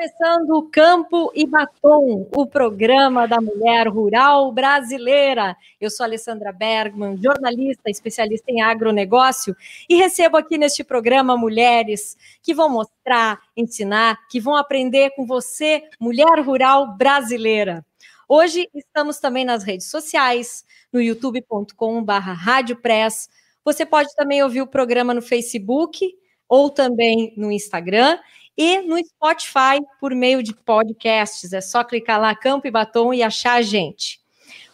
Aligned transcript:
começando 0.00 0.66
Campo 0.72 1.30
e 1.34 1.46
Batom, 1.46 2.26
o 2.34 2.46
programa 2.46 3.28
da 3.28 3.38
mulher 3.38 3.86
rural 3.86 4.50
brasileira. 4.50 5.54
Eu 5.78 5.90
sou 5.90 6.04
Alessandra 6.04 6.50
Bergman, 6.52 7.18
jornalista, 7.22 7.90
especialista 7.90 8.50
em 8.50 8.62
agronegócio, 8.62 9.54
e 9.86 9.96
recebo 9.96 10.38
aqui 10.38 10.56
neste 10.56 10.82
programa 10.82 11.36
mulheres 11.36 12.16
que 12.42 12.54
vão 12.54 12.70
mostrar, 12.70 13.42
ensinar, 13.54 14.18
que 14.30 14.40
vão 14.40 14.56
aprender 14.56 15.10
com 15.10 15.26
você, 15.26 15.82
mulher 16.00 16.40
rural 16.40 16.96
brasileira. 16.96 17.84
Hoje 18.26 18.70
estamos 18.74 19.18
também 19.18 19.44
nas 19.44 19.62
redes 19.64 19.90
sociais, 19.90 20.64
no 20.90 21.02
youtube.com.br. 21.02 22.10
Você 23.62 23.84
pode 23.84 24.08
também 24.16 24.42
ouvir 24.42 24.62
o 24.62 24.66
programa 24.66 25.12
no 25.12 25.20
Facebook 25.20 26.10
ou 26.48 26.70
também 26.70 27.34
no 27.36 27.52
Instagram 27.52 28.18
e 28.60 28.82
no 28.82 28.98
Spotify 29.02 29.80
por 29.98 30.14
meio 30.14 30.42
de 30.42 30.54
podcasts. 30.54 31.50
É 31.54 31.62
só 31.62 31.82
clicar 31.82 32.20
lá, 32.20 32.34
Campo 32.34 32.66
e 32.66 32.70
Batom, 32.70 33.14
e 33.14 33.22
achar 33.22 33.54
a 33.54 33.62
gente. 33.62 34.20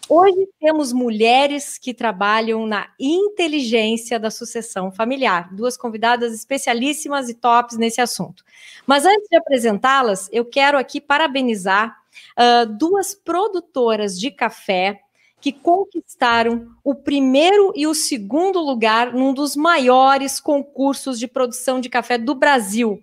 Hoje 0.08 0.48
temos 0.58 0.92
mulheres 0.92 1.78
que 1.78 1.94
trabalham 1.94 2.66
na 2.66 2.88
inteligência 2.98 4.18
da 4.18 4.28
sucessão 4.28 4.90
familiar, 4.90 5.54
duas 5.54 5.76
convidadas 5.76 6.34
especialíssimas 6.34 7.28
e 7.28 7.34
tops 7.34 7.76
nesse 7.76 8.00
assunto. 8.00 8.42
Mas 8.84 9.04
antes 9.04 9.28
de 9.28 9.36
apresentá-las, 9.36 10.28
eu 10.32 10.44
quero 10.44 10.76
aqui 10.76 11.00
parabenizar 11.00 11.96
uh, 12.36 12.66
duas 12.66 13.14
produtoras 13.14 14.18
de 14.18 14.32
café 14.32 15.00
que 15.40 15.52
conquistaram 15.52 16.72
o 16.82 16.92
primeiro 16.92 17.72
e 17.76 17.86
o 17.86 17.94
segundo 17.94 18.58
lugar 18.58 19.12
num 19.12 19.32
dos 19.32 19.54
maiores 19.54 20.40
concursos 20.40 21.20
de 21.20 21.28
produção 21.28 21.80
de 21.80 21.88
café 21.88 22.18
do 22.18 22.34
Brasil, 22.34 23.00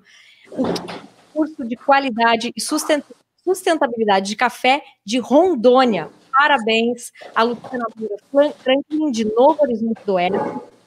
o 0.58 0.64
curso 1.34 1.64
de 1.66 1.76
qualidade 1.76 2.52
e 2.56 2.62
sustentabilidade 2.62 4.28
de 4.28 4.36
café 4.36 4.84
de 5.06 5.20
Rondônia. 5.20 6.10
Parabéns 6.32 7.12
à 7.36 7.44
Luciana 7.44 7.86
Franklin 8.32 9.12
de 9.12 9.26
Novo 9.26 9.62
Horizonte 9.62 10.00
do 10.06 10.14
Oeste, 10.14 10.38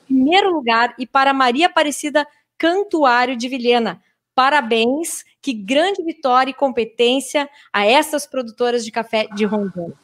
primeiro 0.07 0.51
lugar, 0.51 0.95
e 0.99 1.07
para 1.07 1.33
Maria 1.33 1.67
Aparecida 1.67 2.27
Cantuário 2.59 3.37
de 3.37 3.49
Vilhena. 3.49 4.03
Parabéns, 4.35 5.25
que 5.41 5.53
grande 5.53 6.03
vitória 6.03 6.51
e 6.51 6.55
competência 6.55 7.49
a 7.73 7.87
essas 7.87 8.27
produtoras 8.27 8.85
de 8.85 8.91
café 8.91 9.27
de 9.35 9.45
Rondônia. 9.45 9.97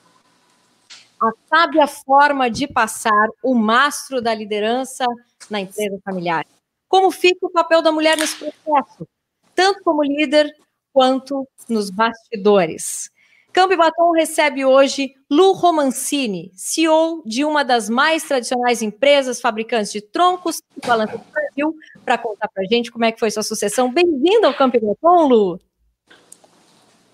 A 1.20 1.30
sábia 1.48 1.86
forma 1.86 2.50
de 2.50 2.66
passar 2.66 3.28
o 3.42 3.54
mastro 3.54 4.20
da 4.20 4.34
liderança 4.34 5.04
na 5.50 5.60
empresa 5.60 5.98
familiar. 6.04 6.46
Como 6.88 7.10
fica 7.10 7.46
o 7.46 7.50
papel 7.50 7.80
da 7.82 7.92
mulher 7.92 8.16
nesse 8.16 8.36
processo? 8.36 9.06
Tanto 9.54 9.82
como 9.82 10.02
líder 10.02 10.54
quanto 10.92 11.46
nos 11.68 11.90
bastidores. 11.90 13.10
Campo 13.52 13.76
Batom 13.76 14.12
recebe 14.12 14.64
hoje 14.64 15.14
Lu 15.30 15.52
Romancini, 15.52 16.50
CEO 16.54 17.22
de 17.26 17.44
uma 17.44 17.62
das 17.62 17.90
mais 17.90 18.22
tradicionais 18.22 18.80
empresas 18.80 19.42
fabricantes 19.42 19.92
de 19.92 20.00
troncos 20.00 20.62
e 20.74 20.86
balanças 20.86 21.20
do 21.20 21.26
Brasil, 21.30 21.76
para 22.02 22.16
contar 22.16 22.48
para 22.48 22.62
a 22.62 22.66
gente 22.66 22.90
como 22.90 23.04
é 23.04 23.12
que 23.12 23.20
foi 23.20 23.30
sua 23.30 23.42
sucessão. 23.42 23.92
Bem-vinda 23.92 24.46
ao 24.46 24.54
Campo 24.54 24.80
Batom, 24.80 25.28
Lu! 25.28 25.60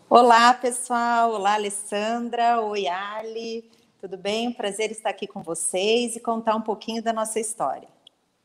Olá, 0.08 0.54
pessoal! 0.54 1.32
Olá, 1.32 1.54
Alessandra! 1.54 2.60
Oi, 2.60 2.86
Ali! 2.86 3.68
Tudo 4.00 4.16
bem? 4.16 4.52
Prazer 4.52 4.92
estar 4.92 5.10
aqui 5.10 5.26
com 5.26 5.42
vocês 5.42 6.14
e 6.14 6.20
contar 6.20 6.54
um 6.54 6.62
pouquinho 6.62 7.02
da 7.02 7.12
nossa 7.12 7.40
história. 7.40 7.88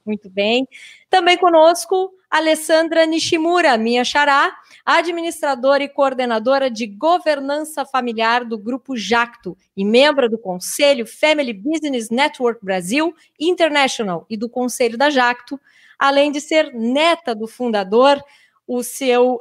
Muito 0.06 0.30
bem. 0.30 0.68
Também 1.10 1.38
conosco, 1.38 2.12
Alessandra 2.30 3.06
Nishimura, 3.06 3.78
minha 3.78 4.04
xará, 4.04 4.54
administradora 4.86 5.84
e 5.84 5.88
coordenadora 5.88 6.70
de 6.70 6.86
governança 6.88 7.86
familiar 7.86 8.44
do 8.44 8.58
Grupo 8.58 8.98
Jacto 8.98 9.58
e 9.78 9.86
membro 9.86 10.30
do 10.30 10.38
Conselho 10.38 11.06
Family 11.08 11.54
Business 11.54 12.10
Network 12.10 12.64
Brasil 12.66 13.14
International 13.40 14.26
e 14.30 14.36
do 14.36 14.50
Conselho 14.50 14.98
da 14.98 15.10
Jacto, 15.10 15.58
além 15.98 16.32
de 16.34 16.42
ser 16.42 16.74
neta 16.74 17.34
do 17.34 17.48
fundador, 17.48 18.22
o 18.68 18.84
seu. 18.84 19.40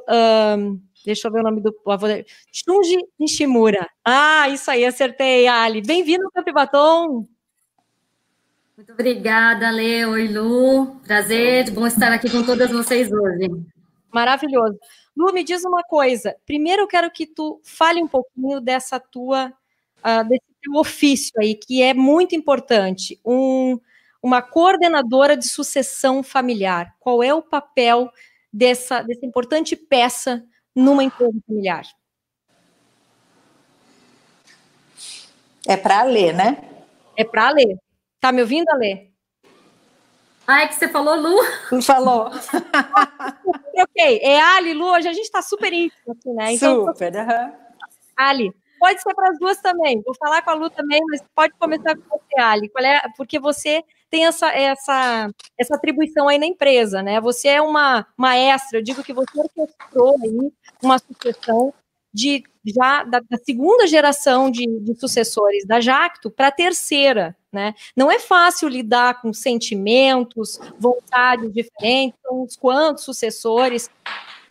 Um, 0.57 0.79
deixa 1.05 1.27
eu 1.27 1.31
ver 1.33 1.41
o 1.41 1.43
nome 1.43 1.59
do 1.61 1.75
avô 1.87 2.07
dele. 2.07 2.25
Shunji 2.53 2.97
Nishimura. 3.19 3.85
Ah, 4.05 4.47
isso 4.47 4.71
aí, 4.71 4.85
acertei, 4.85 5.45
Ali. 5.45 5.81
Bem-vindo 5.81 6.23
ao 6.23 6.31
Campibatom. 6.31 7.25
Muito 8.75 8.91
obrigada, 8.91 9.69
Lê. 9.69 10.03
Oi, 10.03 10.27
Lu. 10.27 10.95
Prazer, 11.05 11.69
bom 11.69 11.85
estar 11.85 12.11
aqui 12.11 12.27
com 12.27 12.43
todas 12.43 12.71
vocês 12.71 13.11
hoje. 13.11 13.47
Maravilhoso. 14.11 14.79
Lu, 15.15 15.31
me 15.31 15.43
diz 15.43 15.63
uma 15.63 15.83
coisa. 15.83 16.35
Primeiro 16.43 16.81
eu 16.81 16.87
quero 16.87 17.11
que 17.11 17.27
tu 17.27 17.61
fale 17.63 18.01
um 18.01 18.07
pouquinho 18.07 18.59
dessa 18.59 18.99
tua, 18.99 19.53
uh, 19.99 20.27
desse 20.27 20.41
teu 20.59 20.73
ofício 20.73 21.33
aí, 21.39 21.53
que 21.53 21.83
é 21.83 21.93
muito 21.93 22.35
importante. 22.35 23.19
Um, 23.23 23.79
uma 24.23 24.41
coordenadora 24.41 25.37
de 25.37 25.47
sucessão 25.47 26.23
familiar. 26.23 26.95
Qual 26.99 27.21
é 27.21 27.31
o 27.31 27.43
papel 27.43 28.11
dessa, 28.51 29.03
dessa 29.03 29.23
importante 29.23 29.75
peça 29.75 30.43
numa 30.75 31.03
empresa 31.03 31.37
familiar? 31.45 31.83
É 35.67 35.77
para 35.77 36.01
ler, 36.03 36.33
né? 36.33 36.57
É 37.15 37.23
para 37.23 37.51
ler. 37.51 37.77
Tá 38.23 38.31
me 38.31 38.39
ouvindo, 38.39 38.69
Alê? 38.69 39.09
Ah, 40.47 40.61
é 40.61 40.67
que 40.69 40.75
você 40.75 40.87
falou 40.87 41.13
Lu. 41.13 41.81
Falou. 41.81 42.27
ok, 43.75 44.19
é 44.21 44.39
Ali, 44.39 44.73
Lu, 44.73 44.85
hoje 44.85 45.09
a 45.09 45.11
gente 45.11 45.25
está 45.25 45.41
super 45.41 45.73
íntimo 45.73 46.13
aqui, 46.13 46.29
né? 46.29 46.53
Então, 46.53 46.85
super, 46.85 47.13
uhum. 47.13 47.51
Ali, 48.15 48.53
pode 48.79 49.01
ser 49.01 49.13
para 49.13 49.27
as 49.27 49.37
duas 49.37 49.57
também. 49.57 50.01
Vou 50.05 50.15
falar 50.15 50.41
com 50.41 50.51
a 50.51 50.53
Lu 50.53 50.69
também, 50.69 51.01
mas 51.09 51.21
pode 51.35 51.53
começar 51.59 51.97
com 51.97 52.17
você, 52.17 52.39
Ali. 52.39 52.69
Qual 52.69 52.85
é, 52.85 53.01
porque 53.17 53.37
você 53.37 53.83
tem 54.09 54.25
essa, 54.25 54.47
essa, 54.53 55.29
essa 55.59 55.75
atribuição 55.75 56.29
aí 56.29 56.37
na 56.37 56.45
empresa, 56.45 57.03
né? 57.03 57.19
Você 57.19 57.49
é 57.49 57.61
uma 57.61 58.07
maestra, 58.15 58.79
eu 58.79 58.83
digo 58.83 59.03
que 59.03 59.11
você 59.11 59.37
orquestrou 59.37 60.15
aí 60.23 60.49
uma 60.81 60.97
sucessão 60.97 61.73
de 62.13 62.41
já 62.65 63.03
da, 63.03 63.19
da 63.19 63.37
segunda 63.43 63.85
geração 63.85 64.49
de, 64.49 64.65
de 64.79 64.97
sucessores 64.97 65.67
da 65.67 65.81
Jacto 65.81 66.31
para 66.31 66.47
a 66.47 66.51
terceira, 66.51 67.35
né? 67.53 67.75
Não 67.95 68.11
é 68.11 68.19
fácil 68.19 68.67
lidar 68.67 69.21
com 69.21 69.31
sentimentos, 69.31 70.59
vontades 70.79 71.53
diferentes, 71.53 72.19
uns 72.31 72.55
quantos 72.55 73.03
sucessores. 73.03 73.89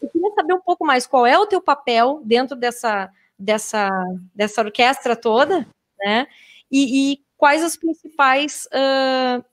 Eu 0.00 0.08
queria 0.08 0.32
saber 0.34 0.54
um 0.54 0.60
pouco 0.60 0.86
mais 0.86 1.06
qual 1.06 1.26
é 1.26 1.36
o 1.36 1.46
teu 1.46 1.60
papel 1.60 2.22
dentro 2.24 2.56
dessa, 2.56 3.10
dessa, 3.38 3.90
dessa 4.34 4.62
orquestra 4.62 5.16
toda, 5.16 5.66
né? 5.98 6.28
E, 6.70 7.12
e 7.12 7.20
quais 7.36 7.62
os 7.64 7.76
principais, 7.76 8.68
uh, 8.72 9.44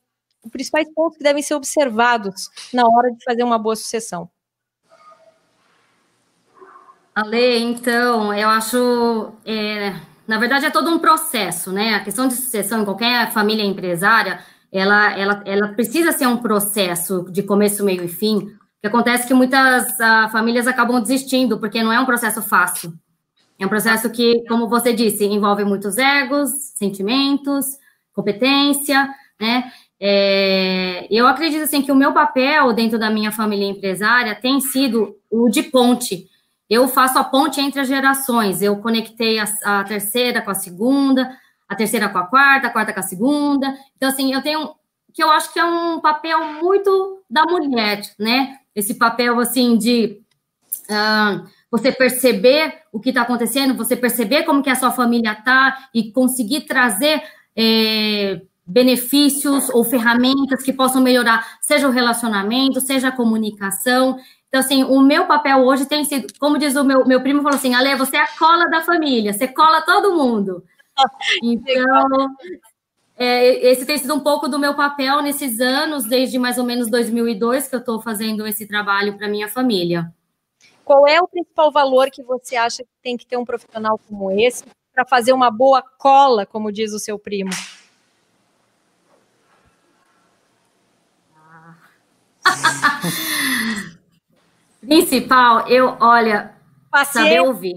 os 0.45 0.51
principais 0.51 0.87
pontos 0.93 1.17
que 1.17 1.23
devem 1.23 1.41
ser 1.41 1.55
observados 1.55 2.49
na 2.71 2.83
hora 2.87 3.11
de 3.11 3.23
fazer 3.23 3.43
uma 3.43 3.57
boa 3.57 3.75
sucessão. 3.75 4.29
Ale, 7.16 7.57
então, 7.57 8.33
eu 8.33 8.47
acho, 8.47 9.33
é, 9.43 9.93
na 10.29 10.38
verdade, 10.38 10.67
é 10.67 10.69
todo 10.69 10.91
um 10.91 11.00
processo, 11.00 11.72
né? 11.72 11.95
A 11.95 12.01
questão 12.01 12.28
de 12.28 12.35
sucessão 12.35 12.84
em 12.84 12.85
qualquer 12.85 13.31
família 13.31 13.66
empresária, 13.66 14.40
ela, 14.72 15.17
ela, 15.17 15.41
ela 15.44 15.67
precisa 15.69 16.12
ser 16.12 16.28
um 16.28 16.38
processo 16.38 17.25
de 17.31 17.41
começo, 17.41 17.84
meio 17.84 18.03
e 18.03 18.07
fim. 18.07 18.56
Que 18.79 18.85
acontece 18.85 19.23
é 19.23 19.28
que 19.28 19.34
muitas 19.34 20.00
ah, 20.00 20.29
famílias 20.31 20.67
acabam 20.67 21.01
desistindo, 21.01 21.59
porque 21.59 21.81
não 21.81 21.91
é 21.91 22.00
um 22.00 22.06
processo 22.06 22.44
fácil. 22.44 22.94
É 23.57 23.66
um 23.66 23.69
processo 23.69 24.07
que, 24.12 24.45
como 24.47 24.69
você 24.69 24.94
disse, 24.94 25.25
envolve 25.25 25.63
muitos 25.66 25.97
egos, 25.97 26.51
sentimentos, 26.75 27.66
competência, 28.13 29.09
né? 29.41 29.72
É, 30.00 31.07
eu 31.09 31.25
acredito 31.25 31.63
assim 31.63 31.81
que 31.81 31.91
o 31.91 31.96
meu 31.96 32.13
papel 32.13 32.72
dentro 32.72 33.00
da 33.00 33.09
minha 33.09 33.31
família 33.31 33.66
empresária 33.66 34.35
tem 34.35 34.61
sido 34.61 35.16
o 35.28 35.49
de 35.49 35.64
ponte 35.64 36.29
eu 36.69 36.87
faço 36.87 37.17
a 37.17 37.23
ponte 37.23 37.59
entre 37.59 37.79
as 37.81 37.87
gerações. 37.87 38.61
Eu 38.61 38.77
conectei 38.77 39.39
a, 39.39 39.45
a, 39.63 39.83
terceira 39.83 40.41
com 40.41 40.51
a 40.51 40.55
segunda, 40.55 41.35
a 41.67 41.75
terceira 41.75 42.07
com 42.09 42.17
a 42.17 42.27
quarta, 42.27 42.67
a 42.67 42.69
quarta 42.69 42.93
com 42.93 42.99
a 42.99 43.03
segunda. 43.03 43.75
Então, 43.97 44.09
assim, 44.09 44.33
eu 44.33 44.41
tenho 44.41 44.75
que 45.13 45.23
eu 45.23 45.31
acho 45.31 45.51
que 45.51 45.59
é 45.59 45.66
um 45.66 45.99
papel 45.99 46.39
muito 46.61 47.23
da 47.29 47.43
mulher, 47.43 48.01
né? 48.19 48.57
Esse 48.75 48.93
papel 48.93 49.39
assim 49.39 49.77
de 49.77 50.21
uh, 50.89 51.47
você 51.71 51.91
perceber 51.91 52.83
o 52.91 52.99
que 52.99 53.09
está 53.09 53.23
acontecendo, 53.23 53.75
você 53.75 53.95
perceber 53.95 54.43
como 54.43 54.61
que 54.63 54.69
a 54.69 54.75
sua 54.75 54.91
família 54.91 55.31
está 55.31 55.89
e 55.93 56.11
conseguir 56.11 56.61
trazer 56.61 57.21
é, 57.55 58.41
benefícios 58.66 59.69
ou 59.69 59.83
ferramentas 59.83 60.63
que 60.63 60.71
possam 60.71 61.01
melhorar, 61.01 61.57
seja 61.59 61.87
o 61.87 61.91
relacionamento, 61.91 62.79
seja 62.79 63.09
a 63.09 63.16
comunicação. 63.16 64.17
Então, 64.49 64.59
assim, 64.59 64.84
o 64.84 64.99
meu 64.99 65.28
papel 65.28 65.59
hoje 65.59 65.85
tem 65.85 66.03
sido, 66.03 66.34
como 66.40 66.57
diz 66.57 66.75
o 66.75 66.84
meu, 66.84 67.05
meu 67.05 67.22
primo, 67.22 67.43
falou 67.43 67.55
assim, 67.55 67.75
Ale, 67.75 67.96
você 67.96 68.17
é 68.17 68.22
a 68.22 68.37
cola 68.37 68.67
da 68.67 68.81
família, 68.81 69.31
você 69.31 69.47
cola 69.47 69.81
todo 69.84 70.16
mundo. 70.16 70.63
Então, 71.41 72.35
é, 73.16 73.72
esse 73.72 73.85
tem 73.85 73.97
sido 73.97 74.13
um 74.13 74.19
pouco 74.19 74.49
do 74.49 74.59
meu 74.59 74.75
papel 74.75 75.22
nesses 75.22 75.61
anos, 75.61 76.03
desde 76.03 76.37
mais 76.37 76.57
ou 76.57 76.66
menos 76.66 76.90
2002 76.90 77.69
que 77.69 77.75
eu 77.75 77.79
estou 77.79 78.01
fazendo 78.01 78.46
esse 78.46 78.67
trabalho 78.67 79.17
para 79.17 79.29
minha 79.29 79.47
família. 79.47 80.11
qual 80.84 81.07
é 81.07 81.22
o 81.22 81.28
principal 81.28 81.72
valor 81.72 82.09
que 82.11 82.22
você 82.22 82.57
acha 82.57 82.84
que 82.84 82.90
tem 83.02 83.16
que 83.16 83.25
ter 83.25 83.37
um 83.37 83.45
profissional 83.45 83.97
como 84.09 84.29
esse 84.31 84.66
para 84.93 85.05
fazer 85.05 85.31
uma 85.31 85.49
boa 85.49 85.81
cola, 85.81 86.45
como 86.45 86.69
diz 86.69 86.91
o 86.91 86.99
seu 86.99 87.17
primo? 87.17 87.52
Principal, 94.90 95.68
eu, 95.68 95.96
olha, 96.00 96.52
paciência, 96.90 97.22
saber 97.22 97.41
ouvir. 97.41 97.76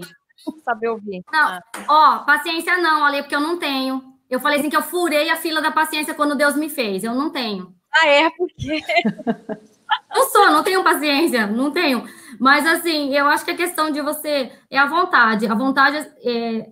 Saber 0.65 0.87
ouvir. 0.89 1.23
Não, 1.31 1.47
ah. 1.47 1.61
ó, 1.87 2.19
paciência 2.25 2.75
não, 2.79 3.03
olha, 3.03 3.21
porque 3.21 3.35
eu 3.35 3.39
não 3.39 3.59
tenho. 3.59 4.03
Eu 4.27 4.39
falei 4.39 4.59
assim 4.59 4.69
que 4.69 4.75
eu 4.75 4.81
furei 4.81 5.29
a 5.29 5.35
fila 5.35 5.61
da 5.61 5.71
paciência 5.71 6.15
quando 6.15 6.35
Deus 6.35 6.55
me 6.55 6.69
fez. 6.69 7.03
Eu 7.03 7.13
não 7.13 7.29
tenho. 7.29 7.71
Ah, 7.93 8.07
é? 8.07 8.29
Porque. 8.31 8.81
Não 10.09 10.27
sou, 10.29 10.49
não 10.51 10.63
tenho 10.63 10.83
paciência, 10.83 11.45
não 11.45 11.69
tenho. 11.69 12.03
Mas 12.39 12.65
assim, 12.65 13.15
eu 13.15 13.27
acho 13.27 13.45
que 13.45 13.51
a 13.51 13.55
questão 13.55 13.91
de 13.91 14.01
você 14.01 14.51
é 14.69 14.77
a 14.77 14.87
vontade. 14.87 15.47
A 15.47 15.53
vontade 15.53 15.97
é. 16.23 16.67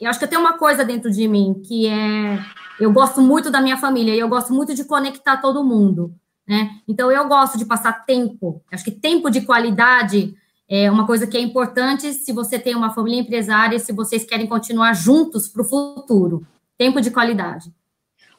Eu 0.00 0.10
acho 0.10 0.18
que 0.18 0.24
eu 0.24 0.28
tenho 0.28 0.40
uma 0.40 0.58
coisa 0.58 0.84
dentro 0.84 1.10
de 1.10 1.26
mim 1.26 1.62
que 1.66 1.86
é. 1.86 2.38
Eu 2.78 2.92
gosto 2.92 3.20
muito 3.20 3.50
da 3.50 3.60
minha 3.60 3.76
família 3.76 4.14
e 4.14 4.18
eu 4.18 4.28
gosto 4.28 4.52
muito 4.52 4.74
de 4.74 4.84
conectar 4.84 5.38
todo 5.38 5.64
mundo. 5.64 6.14
Né? 6.48 6.80
Então, 6.88 7.12
eu 7.12 7.28
gosto 7.28 7.58
de 7.58 7.66
passar 7.66 8.06
tempo. 8.06 8.62
Acho 8.72 8.84
que 8.84 8.90
tempo 8.90 9.28
de 9.28 9.42
qualidade 9.42 10.34
é 10.66 10.90
uma 10.90 11.06
coisa 11.06 11.26
que 11.26 11.36
é 11.36 11.40
importante 11.40 12.12
se 12.14 12.32
você 12.32 12.58
tem 12.58 12.74
uma 12.74 12.94
família 12.94 13.20
empresária, 13.20 13.78
se 13.78 13.92
vocês 13.92 14.24
querem 14.24 14.46
continuar 14.46 14.94
juntos 14.94 15.46
para 15.46 15.60
o 15.60 15.64
futuro. 15.64 16.46
Tempo 16.78 17.02
de 17.02 17.10
qualidade. 17.10 17.70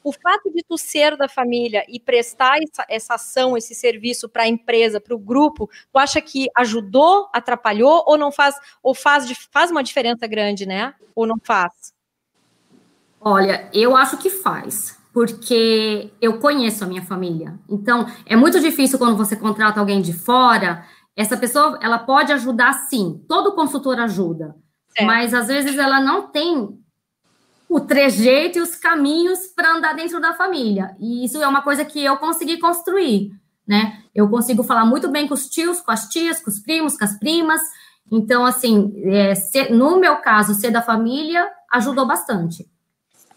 O 0.02 0.12
fato 0.12 0.50
de 0.50 0.64
tu 0.66 0.78
ser 0.78 1.16
da 1.16 1.28
família 1.28 1.84
e 1.86 2.00
prestar 2.00 2.58
essa, 2.62 2.86
essa 2.88 3.14
ação, 3.14 3.56
esse 3.56 3.74
serviço 3.74 4.28
para 4.28 4.44
a 4.44 4.48
empresa, 4.48 5.00
para 5.00 5.14
o 5.14 5.18
grupo, 5.18 5.70
tu 5.92 5.98
acha 5.98 6.20
que 6.20 6.48
ajudou, 6.56 7.28
atrapalhou 7.32 8.02
ou 8.06 8.16
não 8.16 8.32
faz, 8.32 8.56
ou 8.82 8.94
faz, 8.94 9.30
faz 9.52 9.70
uma 9.70 9.84
diferença 9.84 10.26
grande, 10.26 10.66
né? 10.66 10.94
Ou 11.14 11.26
não 11.26 11.36
faz? 11.42 11.92
Olha, 13.20 13.68
eu 13.74 13.94
acho 13.94 14.16
que 14.16 14.30
faz 14.30 14.99
porque 15.20 16.10
eu 16.18 16.38
conheço 16.38 16.82
a 16.82 16.86
minha 16.86 17.02
família. 17.02 17.60
Então, 17.68 18.06
é 18.24 18.34
muito 18.34 18.58
difícil 18.58 18.98
quando 18.98 19.18
você 19.18 19.36
contrata 19.36 19.78
alguém 19.78 20.00
de 20.00 20.14
fora. 20.14 20.82
Essa 21.14 21.36
pessoa, 21.36 21.78
ela 21.82 21.98
pode 21.98 22.32
ajudar 22.32 22.72
sim, 22.88 23.22
todo 23.28 23.54
consultor 23.54 24.00
ajuda, 24.00 24.56
mas 25.02 25.34
às 25.34 25.48
vezes 25.48 25.76
ela 25.76 26.00
não 26.00 26.28
tem 26.28 26.70
o 27.68 27.80
trejeito 27.80 28.56
e 28.56 28.62
os 28.62 28.74
caminhos 28.74 29.40
para 29.54 29.74
andar 29.74 29.92
dentro 29.92 30.18
da 30.22 30.32
família. 30.32 30.96
E 30.98 31.22
isso 31.22 31.36
é 31.36 31.46
uma 31.46 31.60
coisa 31.60 31.84
que 31.84 32.02
eu 32.02 32.16
consegui 32.16 32.56
construir, 32.56 33.30
né? 33.68 34.02
Eu 34.14 34.26
consigo 34.30 34.62
falar 34.62 34.86
muito 34.86 35.10
bem 35.10 35.28
com 35.28 35.34
os 35.34 35.50
tios, 35.50 35.82
com 35.82 35.90
as 35.90 36.08
tias, 36.08 36.40
com 36.40 36.48
os 36.48 36.60
primos, 36.60 36.96
com 36.96 37.04
as 37.04 37.18
primas. 37.18 37.60
Então, 38.10 38.46
assim, 38.46 38.90
é, 39.04 39.34
ser, 39.34 39.70
no 39.70 40.00
meu 40.00 40.16
caso, 40.16 40.54
ser 40.54 40.70
da 40.70 40.80
família 40.80 41.46
ajudou 41.70 42.06
bastante 42.06 42.66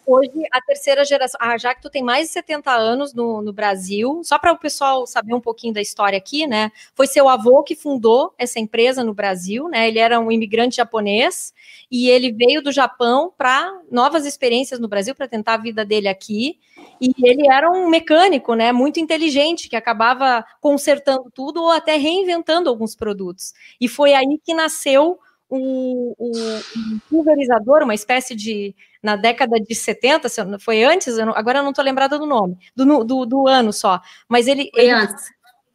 hoje 0.06 0.32
a 0.52 0.62
terceira 0.62 1.06
geração, 1.06 1.40
ah, 1.42 1.58
já 1.58 1.74
que 1.74 1.82
tu 1.82 1.90
tem 1.90 2.04
mais 2.04 2.28
de 2.28 2.34
70 2.34 2.72
anos 2.72 3.14
no, 3.14 3.42
no 3.42 3.54
Brasil, 3.54 4.22
só 4.24 4.38
para 4.38 4.52
o 4.52 4.58
pessoal 4.58 5.06
saber 5.08 5.34
um 5.34 5.42
pouquinho 5.42 5.74
da 5.74 5.82
história 5.82 6.18
aqui, 6.18 6.46
né? 6.48 6.72
Foi 6.96 7.08
seu 7.08 7.28
avô 7.30 7.64
que 7.64 7.76
fundou 7.76 8.34
essa 8.38 8.60
empresa 8.60 9.04
no 9.04 9.14
Brasil, 9.14 9.68
né? 9.68 9.88
Ele 9.88 10.00
era 10.00 10.20
um 10.20 10.32
imigrante 10.32 10.78
japonês 10.78 11.54
e 11.90 12.10
ele 12.10 12.32
veio 12.32 12.62
do 12.62 12.72
Japão 12.72 13.32
para 13.38 13.72
novas 13.92 14.26
experiências 14.26 14.80
no 14.80 14.88
Brasil 14.88 15.16
para 15.16 15.28
tentar 15.28 15.56
a 15.56 15.58
vida 15.58 15.86
dele 15.86 16.08
aqui. 16.08 16.60
E 17.00 17.14
ele 17.24 17.48
era 17.50 17.70
um 17.70 17.90
mecânico, 17.90 18.56
né? 18.56 18.72
Muito 18.72 19.00
inteligente 19.00 19.70
que 19.70 19.76
acabava 19.76 20.46
consertando 20.62 21.32
tudo 21.34 21.62
ou 21.62 21.70
até 21.70 21.98
reinventando 21.98 22.70
alguns 22.70 22.96
produtos. 22.96 23.54
E 23.80 23.88
foi 23.88 24.14
aí 24.14 24.40
que 24.44 24.54
nasceu 24.54 25.20
o, 25.50 26.16
o, 26.18 26.32
um 26.78 27.00
pulverizador, 27.10 27.84
uma 27.84 27.96
espécie 27.96 28.36
de. 28.36 28.76
Na 29.02 29.18
década 29.18 29.60
de 29.60 29.76
70, 29.76 30.30
foi 30.60 30.82
antes, 30.82 31.18
eu 31.18 31.26
não, 31.26 31.34
agora 31.36 31.60
eu 31.60 31.64
não 31.64 31.72
estou 31.72 31.84
lembrada 31.84 32.18
do 32.18 32.26
nome, 32.26 32.58
do, 32.74 33.04
do, 33.04 33.26
do, 33.26 33.48
ano 33.48 33.74
só. 33.74 34.00
Mas 34.30 34.48
ele. 34.48 34.70
Foi 34.74 34.84
ele, 34.84 34.92
antes. 34.92 35.26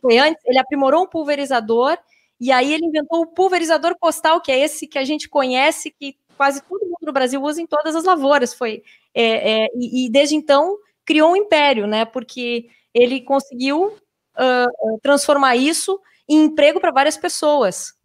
Foi 0.00 0.18
antes, 0.18 0.42
ele 0.46 0.58
aprimorou 0.58 1.02
um 1.02 1.06
pulverizador 1.06 1.98
e 2.40 2.52
aí 2.52 2.72
ele 2.72 2.86
inventou 2.86 3.20
o 3.20 3.26
pulverizador 3.26 3.96
postal, 3.98 4.40
que 4.40 4.52
é 4.52 4.58
esse 4.58 4.86
que 4.86 4.98
a 4.98 5.04
gente 5.04 5.28
conhece, 5.28 5.90
que 5.90 6.16
quase 6.36 6.62
todo 6.62 6.84
mundo 6.84 6.98
no 7.02 7.12
Brasil 7.12 7.42
usa 7.42 7.60
em 7.60 7.66
todas 7.66 7.96
as 7.96 8.04
lavouras. 8.04 8.54
Foi, 8.54 8.82
é, 9.12 9.64
é, 9.64 9.68
e, 9.74 10.06
e, 10.06 10.10
desde 10.10 10.36
então 10.36 10.78
criou 11.04 11.32
um 11.32 11.36
império, 11.36 11.86
né? 11.86 12.04
Porque 12.04 12.68
ele 12.94 13.20
conseguiu 13.20 13.86
uh, 13.88 14.98
transformar 15.02 15.56
isso 15.56 16.00
em 16.28 16.44
emprego 16.44 16.80
para 16.80 16.92
várias 16.92 17.16
pessoas. 17.16 17.97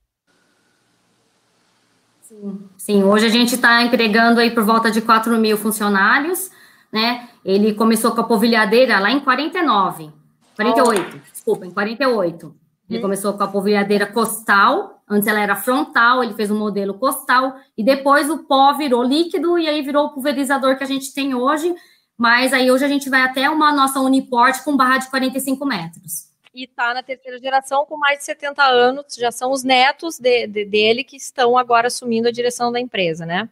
Sim, 2.78 3.04
hoje 3.04 3.26
a 3.26 3.30
gente 3.30 3.56
está 3.56 3.82
empregando 3.84 4.40
aí 4.40 4.52
por 4.52 4.64
volta 4.64 4.92
de 4.92 5.02
4 5.02 5.38
mil 5.38 5.58
funcionários, 5.58 6.50
né? 6.92 7.30
Ele 7.44 7.74
começou 7.74 8.12
com 8.12 8.22
a 8.22 8.24
povilhadeira 8.24 9.00
lá 9.00 9.12
em 9.12 9.20
49, 9.20 10.12
48, 10.56 11.16
oh. 11.16 11.32
desculpa, 11.32 11.66
em 11.66 11.72
48. 11.72 12.56
Ele 12.90 13.00
hum. 13.00 13.02
começou 13.02 13.34
com 13.34 13.44
a 13.44 13.48
povilhadeira 13.48 14.06
costal, 14.06 15.02
antes 15.10 15.28
ela 15.28 15.40
era 15.40 15.56
frontal, 15.56 16.24
ele 16.24 16.34
fez 16.34 16.52
um 16.52 16.58
modelo 16.58 16.94
costal, 16.96 17.56
e 17.78 17.84
depois 17.84 18.30
o 18.30 18.40
pó 18.40 18.74
virou 18.74 19.04
líquido, 19.04 19.58
e 19.58 19.68
aí 19.68 19.82
virou 19.82 20.08
o 20.08 20.10
pulverizador 20.10 20.78
que 20.78 20.84
a 20.84 20.88
gente 20.88 21.14
tem 21.14 21.34
hoje, 21.34 21.74
mas 22.18 22.54
aí 22.54 22.70
hoje 22.72 22.84
a 22.84 22.90
gente 22.90 23.10
vai 23.10 23.22
até 23.22 23.50
uma 23.50 23.74
nossa 23.74 24.00
Uniport 24.00 24.64
com 24.64 24.76
barra 24.76 24.98
de 24.98 25.10
45 25.10 25.66
metros 25.66 26.33
e 26.54 26.66
está 26.66 26.94
na 26.94 27.02
terceira 27.02 27.40
geração 27.40 27.86
com 27.86 27.98
mais 27.98 28.20
de 28.20 28.26
70 28.26 28.64
anos, 28.64 29.06
já 29.18 29.32
são 29.32 29.52
os 29.52 29.64
netos 29.64 30.20
de, 30.20 30.48
de, 30.48 30.66
dele 30.66 31.04
que 31.04 31.18
estão 31.18 31.58
agora 31.58 31.88
assumindo 31.88 32.28
a 32.28 32.32
direção 32.32 32.72
da 32.72 32.80
empresa, 32.80 33.26
né? 33.26 33.50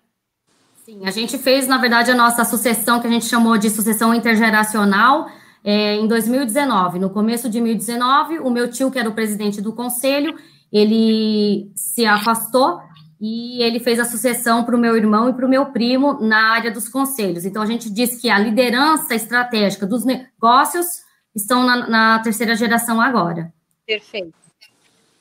Sim, 0.86 1.06
a 1.06 1.12
gente 1.12 1.38
fez, 1.38 1.68
na 1.68 1.78
verdade, 1.78 2.12
a 2.12 2.16
nossa 2.16 2.44
sucessão, 2.46 3.00
que 3.00 3.08
a 3.08 3.10
gente 3.10 3.26
chamou 3.26 3.58
de 3.58 3.70
sucessão 3.70 4.14
intergeracional, 4.14 5.28
é, 5.64 5.96
em 5.96 6.08
2019. 6.08 7.00
No 7.00 7.10
começo 7.10 7.50
de 7.50 7.60
2019, 7.60 8.40
o 8.40 8.50
meu 8.50 8.70
tio, 8.70 8.92
que 8.92 9.00
era 9.00 9.10
o 9.10 9.14
presidente 9.14 9.62
do 9.62 9.74
conselho, 9.74 10.38
ele 10.72 11.72
se 11.76 12.06
afastou 12.06 12.80
e 13.20 13.62
ele 13.62 13.80
fez 13.80 14.00
a 14.00 14.06
sucessão 14.06 14.64
para 14.64 14.76
o 14.76 14.80
meu 14.80 14.98
irmão 14.98 15.30
e 15.30 15.34
para 15.34 15.46
o 15.46 15.50
meu 15.50 15.68
primo 15.68 16.20
na 16.20 16.54
área 16.54 16.72
dos 16.72 16.90
conselhos. 16.90 17.46
Então, 17.46 17.62
a 17.62 17.68
gente 17.68 17.90
diz 17.90 18.20
que 18.20 18.30
a 18.30 18.40
liderança 18.40 19.14
estratégica 19.14 19.86
dos 19.86 20.04
negócios 20.04 21.04
estão 21.36 21.64
na, 21.64 21.88
na 21.88 22.20
terceira 22.20 22.56
geração 22.56 23.00
agora. 23.02 23.54
Perfeito. 23.86 24.34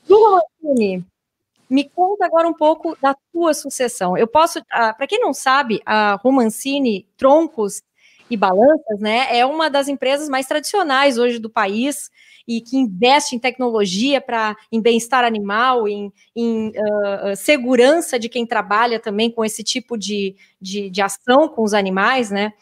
Duga 0.07 0.41
me 1.71 1.88
conta 1.88 2.26
agora 2.26 2.49
um 2.49 2.52
pouco 2.52 2.99
da 3.00 3.14
tua 3.33 3.55
sucessão. 3.55 4.19
Eu 4.19 4.26
posso, 4.26 4.61
ah, 4.73 4.93
para 4.93 5.07
quem 5.07 5.21
não 5.21 5.33
sabe, 5.33 5.81
a 5.87 6.17
Romancini 6.17 7.07
Troncos 7.17 7.81
e 8.29 8.37
Balanças, 8.37 9.00
né, 9.00 9.26
é 9.37 9.47
uma 9.47 9.71
das 9.71 9.88
empresas 9.88 10.29
mais 10.29 10.47
tradicionais 10.47 11.17
hoje 11.17 11.38
do 11.38 11.50
país 11.50 12.11
e 12.47 12.61
que 12.61 12.76
investe 12.76 13.35
em 13.35 13.38
tecnologia 13.38 14.21
para 14.21 14.57
em 14.73 14.81
bem-estar 14.81 15.25
animal, 15.25 15.87
em, 15.88 16.12
em 16.35 16.69
uh, 16.71 17.37
segurança 17.37 18.19
de 18.19 18.29
quem 18.29 18.47
trabalha 18.47 18.99
também 18.99 19.31
com 19.31 19.45
esse 19.45 19.62
tipo 19.62 19.97
de, 19.97 20.35
de, 20.61 20.90
de 20.90 21.02
ação 21.02 21.49
com 21.49 21.62
os 21.62 21.75
animais, 21.75 22.31
né? 22.31 22.52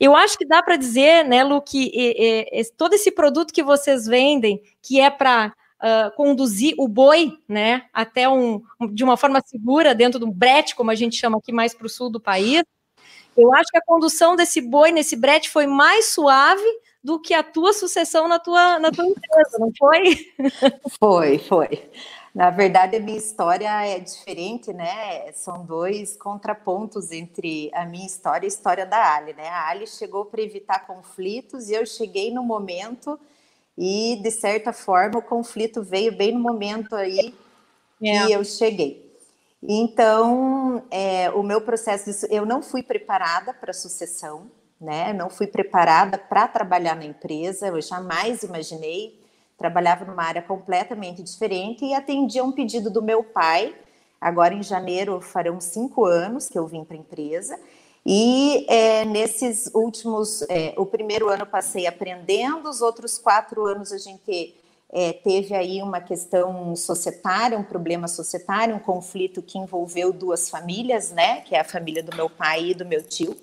Eu 0.00 0.16
acho 0.16 0.38
que 0.38 0.46
dá 0.46 0.62
para 0.62 0.76
dizer, 0.76 1.26
né, 1.26 1.44
Lu, 1.44 1.60
que 1.60 2.46
todo 2.78 2.94
esse 2.94 3.12
produto 3.12 3.52
que 3.52 3.62
vocês 3.62 4.06
vendem, 4.06 4.62
que 4.82 4.98
é 4.98 5.10
para 5.10 5.52
uh, 5.80 6.16
conduzir 6.16 6.74
o 6.78 6.88
boi, 6.88 7.38
né, 7.46 7.82
até 7.92 8.26
um, 8.26 8.62
de 8.92 9.04
uma 9.04 9.18
forma 9.18 9.42
segura 9.44 9.94
dentro 9.94 10.18
de 10.18 10.24
um 10.24 10.30
brete, 10.30 10.74
como 10.74 10.90
a 10.90 10.94
gente 10.94 11.16
chama 11.16 11.36
aqui 11.36 11.52
mais 11.52 11.74
para 11.74 11.86
o 11.86 11.90
sul 11.90 12.10
do 12.10 12.18
país, 12.18 12.62
eu 13.36 13.52
acho 13.54 13.70
que 13.70 13.78
a 13.78 13.84
condução 13.84 14.36
desse 14.36 14.60
boi 14.60 14.90
nesse 14.90 15.16
brete 15.16 15.50
foi 15.50 15.66
mais 15.66 16.06
suave 16.12 16.64
do 17.02 17.20
que 17.20 17.32
a 17.32 17.42
tua 17.42 17.72
sucessão 17.72 18.28
na 18.28 18.38
tua, 18.38 18.78
na 18.78 18.90
tua 18.90 19.06
empresa, 19.06 19.58
não 19.58 19.70
foi? 19.78 20.26
Foi, 20.98 21.38
foi. 21.38 21.90
Na 22.34 22.48
verdade, 22.50 22.96
a 22.96 23.00
minha 23.00 23.18
história 23.18 23.68
é 23.84 23.98
diferente, 23.98 24.72
né? 24.72 25.32
São 25.32 25.64
dois 25.64 26.16
contrapontos 26.16 27.10
entre 27.10 27.70
a 27.74 27.84
minha 27.84 28.06
história 28.06 28.46
e 28.46 28.46
a 28.46 28.48
história 28.48 28.86
da 28.86 29.16
Ali, 29.16 29.32
né? 29.32 29.48
A 29.48 29.68
Ali 29.68 29.86
chegou 29.86 30.24
para 30.24 30.40
evitar 30.40 30.86
conflitos 30.86 31.68
e 31.68 31.74
eu 31.74 31.84
cheguei 31.84 32.32
no 32.32 32.42
momento 32.42 33.18
e, 33.76 34.20
de 34.22 34.30
certa 34.30 34.72
forma, 34.72 35.18
o 35.18 35.22
conflito 35.22 35.82
veio 35.82 36.16
bem 36.16 36.32
no 36.32 36.38
momento 36.38 36.94
aí 36.94 37.34
é. 38.02 38.26
que 38.26 38.32
eu 38.32 38.44
cheguei. 38.44 39.10
Então, 39.62 40.84
é, 40.90 41.30
o 41.30 41.42
meu 41.42 41.60
processo, 41.60 42.26
eu 42.30 42.46
não 42.46 42.62
fui 42.62 42.82
preparada 42.82 43.52
para 43.52 43.72
a 43.72 43.74
sucessão, 43.74 44.50
né? 44.80 45.12
Não 45.12 45.28
fui 45.28 45.48
preparada 45.48 46.16
para 46.16 46.46
trabalhar 46.46 46.94
na 46.94 47.04
empresa, 47.04 47.66
eu 47.66 47.80
jamais 47.82 48.44
imaginei 48.44 49.19
trabalhava 49.60 50.06
numa 50.06 50.22
área 50.22 50.40
completamente 50.40 51.22
diferente 51.22 51.84
e 51.84 51.92
atendia 51.92 52.42
um 52.42 52.50
pedido 52.50 52.88
do 52.88 53.02
meu 53.02 53.22
pai. 53.22 53.74
Agora, 54.18 54.54
em 54.54 54.62
janeiro, 54.62 55.20
farão 55.20 55.60
cinco 55.60 56.06
anos 56.06 56.48
que 56.48 56.58
eu 56.58 56.66
vim 56.66 56.82
para 56.82 56.96
a 56.96 57.00
empresa. 57.00 57.60
E 58.04 58.64
é, 58.70 59.04
nesses 59.04 59.70
últimos, 59.74 60.40
é, 60.48 60.72
o 60.78 60.86
primeiro 60.86 61.28
ano 61.28 61.44
passei 61.44 61.86
aprendendo, 61.86 62.70
os 62.70 62.80
outros 62.80 63.18
quatro 63.18 63.66
anos 63.66 63.92
a 63.92 63.98
gente 63.98 64.54
é, 64.90 65.12
teve 65.12 65.54
aí 65.54 65.82
uma 65.82 66.00
questão 66.00 66.74
societária, 66.74 67.58
um 67.58 67.62
problema 67.62 68.08
societário, 68.08 68.74
um 68.74 68.78
conflito 68.80 69.42
que 69.42 69.58
envolveu 69.58 70.10
duas 70.10 70.48
famílias, 70.48 71.10
né, 71.10 71.42
que 71.42 71.54
é 71.54 71.60
a 71.60 71.64
família 71.64 72.02
do 72.02 72.16
meu 72.16 72.30
pai 72.30 72.70
e 72.70 72.74
do 72.74 72.86
meu 72.86 73.02
tio. 73.02 73.36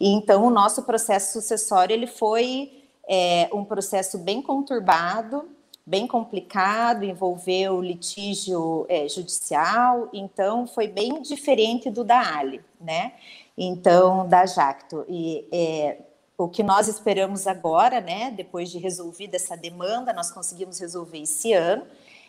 E 0.00 0.08
então 0.08 0.44
o 0.44 0.50
nosso 0.50 0.82
processo 0.82 1.40
sucessório 1.40 1.94
ele 1.94 2.08
foi 2.08 2.83
é, 3.08 3.48
um 3.52 3.64
processo 3.64 4.18
bem 4.18 4.40
conturbado, 4.40 5.48
bem 5.86 6.06
complicado, 6.06 7.04
envolveu 7.04 7.80
litígio 7.80 8.86
é, 8.88 9.06
judicial, 9.08 10.08
então 10.12 10.66
foi 10.66 10.88
bem 10.88 11.20
diferente 11.20 11.90
do 11.90 12.02
da 12.02 12.36
Ali, 12.36 12.60
né? 12.80 13.12
Então, 13.56 14.26
da 14.26 14.46
Jacto. 14.46 15.04
E 15.08 15.46
é, 15.52 15.98
o 16.36 16.48
que 16.48 16.62
nós 16.62 16.88
esperamos 16.88 17.46
agora, 17.46 18.00
né, 18.00 18.30
depois 18.30 18.70
de 18.70 18.78
resolvida 18.78 19.36
essa 19.36 19.56
demanda, 19.56 20.12
nós 20.12 20.30
conseguimos 20.30 20.78
resolver 20.80 21.18
esse 21.18 21.52
ano, 21.52 21.84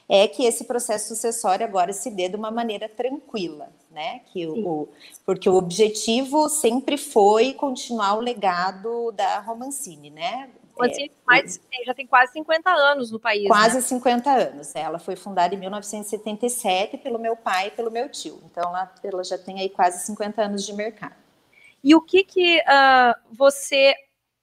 é 0.07 0.27
que 0.27 0.43
esse 0.43 0.65
processo 0.65 1.07
sucessório 1.07 1.65
agora 1.65 1.91
se 1.91 2.11
dê 2.11 2.29
de 2.29 2.35
uma 2.35 2.51
maneira 2.51 2.87
tranquila, 2.87 3.69
né? 3.89 4.21
Que 4.31 4.45
o, 4.45 4.87
porque 5.25 5.49
o 5.49 5.55
objetivo 5.55 6.47
sempre 6.47 6.95
foi 6.95 7.53
continuar 7.53 8.13
o 8.15 8.19
legado 8.19 9.11
da 9.13 9.39
Romancini, 9.39 10.11
né? 10.11 10.49
Assim, 10.79 11.09
mais, 11.25 11.59
já 11.85 11.93
tem 11.93 12.05
quase 12.05 12.33
50 12.33 12.69
anos 12.69 13.11
no 13.11 13.19
país. 13.19 13.47
Quase 13.47 13.75
né? 13.75 13.81
50 13.81 14.29
anos. 14.29 14.75
Ela 14.75 14.99
foi 14.99 15.15
fundada 15.15 15.55
em 15.55 15.57
1977 15.57 16.97
pelo 16.97 17.17
meu 17.17 17.35
pai 17.35 17.67
e 17.67 17.71
pelo 17.71 17.89
meu 17.89 18.09
tio. 18.09 18.41
Então, 18.45 18.69
ela, 18.69 18.93
ela 19.03 19.23
já 19.23 19.37
tem 19.37 19.59
aí 19.59 19.69
quase 19.69 20.05
50 20.05 20.41
anos 20.41 20.65
de 20.65 20.73
mercado. 20.73 21.15
E 21.83 21.95
o 21.95 22.01
que 22.01 22.23
que 22.23 22.59
uh, 22.59 23.15
você 23.31 23.93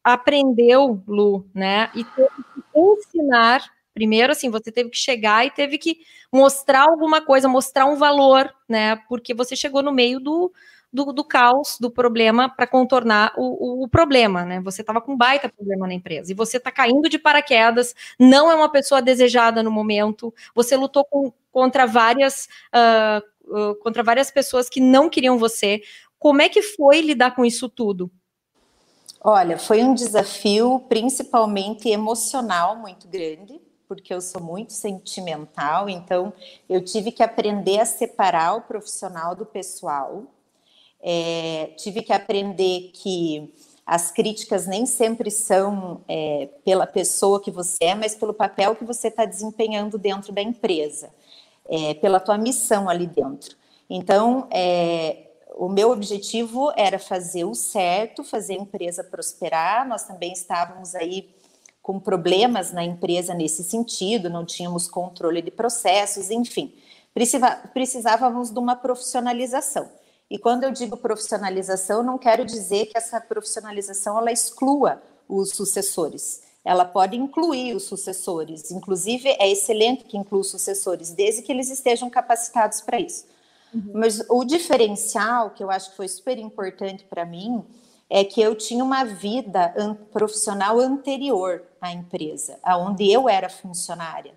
aprendeu, 0.03 1.03
Lu, 1.07 1.47
né? 1.55 1.91
E 1.95 2.05
teve 2.05 2.29
que 2.29 2.81
ensinar. 2.81 3.63
Primeiro, 3.95 4.33
assim, 4.33 4.49
você 4.49 4.73
teve 4.73 4.89
que 4.89 4.97
chegar 4.97 5.45
e 5.45 5.51
teve 5.51 5.77
que 5.77 5.99
mostrar 6.33 6.83
alguma 6.83 7.21
coisa, 7.21 7.47
mostrar 7.47 7.85
um 7.85 7.97
valor, 7.97 8.53
né? 8.67 8.97
Porque 9.09 9.35
você 9.35 9.55
chegou 9.55 9.83
no 9.83 9.93
meio 9.93 10.19
do, 10.19 10.51
do, 10.93 11.13
do 11.13 11.25
caos, 11.25 11.79
do 11.81 11.91
problema, 11.91 12.49
para 12.49 12.67
contornar 12.67 13.33
o, 13.37 13.43
o, 13.43 13.85
o, 13.85 13.89
problema, 13.89 14.45
né? 14.45 14.61
Você 14.61 14.83
estava 14.83 15.01
com 15.01 15.13
um 15.13 15.17
baita 15.17 15.49
problema 15.49 15.87
na 15.87 15.95
empresa 15.95 16.33
e 16.33 16.35
você 16.35 16.59
está 16.59 16.71
caindo 16.71 17.09
de 17.09 17.19
paraquedas, 17.19 17.95
não 18.19 18.51
é 18.51 18.55
uma 18.55 18.71
pessoa 18.71 19.01
desejada 19.01 19.63
no 19.63 19.71
momento, 19.71 20.33
você 20.55 20.77
lutou 20.77 21.05
com, 21.05 21.33
contra 21.51 21.87
várias. 21.87 22.49
Uh, 22.75 23.33
uh, 23.45 23.75
contra 23.77 24.03
várias 24.03 24.31
pessoas 24.31 24.69
que 24.69 24.81
não 24.81 25.09
queriam 25.09 25.39
você. 25.39 25.83
Como 26.19 26.43
é 26.43 26.49
que 26.49 26.63
foi 26.63 27.01
lidar 27.01 27.35
com 27.35 27.45
isso 27.45 27.69
tudo? 27.69 28.11
Olha, 29.21 29.59
foi 29.59 29.83
um 29.83 29.95
desafio 29.95 30.81
principalmente 30.89 31.89
emocional 31.89 32.77
muito 32.77 33.07
grande, 33.07 33.61
porque 33.87 34.13
eu 34.13 34.21
sou 34.21 34.41
muito 34.41 34.73
sentimental, 34.73 35.89
então 35.89 36.33
eu 36.69 36.85
tive 36.85 37.13
que 37.13 37.23
aprender 37.23 37.79
a 37.79 37.85
separar 37.85 38.55
o 38.55 38.63
profissional 38.63 39.35
do 39.37 39.47
pessoal. 39.47 40.25
É, 41.03 41.71
tive 41.77 42.03
que 42.03 42.13
aprender 42.13 42.91
que 42.95 43.53
as 43.85 44.11
críticas 44.11 44.67
nem 44.67 44.87
sempre 44.87 45.31
são 45.31 46.01
é, 46.09 46.49
pela 46.65 46.87
pessoa 46.87 47.41
que 47.41 47.51
você 47.51 47.85
é, 47.85 47.95
mas 47.95 48.15
pelo 48.15 48.33
papel 48.33 48.77
que 48.77 48.85
você 48.85 49.09
está 49.09 49.25
desempenhando 49.25 49.99
dentro 49.99 50.33
da 50.33 50.41
empresa, 50.41 51.11
é, 51.69 51.95
pela 51.95 52.21
tua 52.21 52.39
missão 52.39 52.89
ali 52.89 53.07
dentro. 53.07 53.57
Então, 53.91 54.47
é, 54.51 55.31
o 55.57 55.69
meu 55.69 55.91
objetivo 55.91 56.73
era 56.77 56.99
fazer 56.99 57.45
o 57.45 57.55
certo, 57.55 58.25
fazer 58.25 58.55
a 58.55 58.63
empresa 58.63 59.05
prosperar. 59.05 59.87
Nós 59.87 60.05
também 60.05 60.33
estávamos 60.33 60.95
aí 60.95 61.29
com 61.83 61.99
problemas 61.99 62.73
na 62.73 62.85
empresa 62.85 63.35
nesse 63.35 63.65
sentido, 63.65 64.31
não 64.31 64.47
tínhamos 64.47 64.89
controle 64.89 65.43
de 65.43 65.51
processos, 65.51 66.31
enfim, 66.31 66.73
precisávamos 67.75 68.51
de 68.51 68.59
uma 68.59 68.77
profissionalização. 68.77 69.91
E 70.33 70.39
quando 70.39 70.65
eu 70.65 70.71
digo 70.71 70.97
profissionalização, 70.97 72.03
não 72.03 72.17
quero 72.17 72.43
dizer 72.47 72.87
que 72.87 72.97
essa 72.97 73.21
profissionalização 73.21 74.17
ela 74.17 74.33
exclua 74.33 75.03
os 75.29 75.51
sucessores. 75.51 76.43
Ela 76.65 76.87
pode 76.87 77.19
incluir 77.19 77.77
os 77.77 77.83
sucessores. 77.83 78.71
Inclusive, 78.71 79.29
é 79.29 79.51
excelente 79.51 80.05
que 80.05 80.17
inclua 80.17 80.41
os 80.41 80.51
sucessores, 80.51 81.11
desde 81.11 81.43
que 81.43 81.53
eles 81.53 81.69
estejam 81.69 82.09
capacitados 82.09 82.81
para 82.81 82.99
isso. 82.99 83.27
Uhum. 83.75 83.91
Mas 83.93 84.25
o 84.31 84.43
diferencial, 84.43 85.51
que 85.51 85.63
eu 85.63 85.71
acho 85.71 85.91
que 85.91 85.97
foi 85.99 86.09
super 86.09 86.39
importante 86.39 87.05
para 87.05 87.27
mim, 87.27 87.63
é 88.09 88.25
que 88.25 88.41
eu 88.41 88.55
tinha 88.55 88.83
uma 88.83 89.05
vida 89.05 89.75
profissional 90.15 90.81
anterior 90.81 91.63
à 91.79 91.93
empresa, 91.93 92.59
aonde 92.63 93.07
eu 93.11 93.29
era 93.29 93.51
funcionária, 93.51 94.33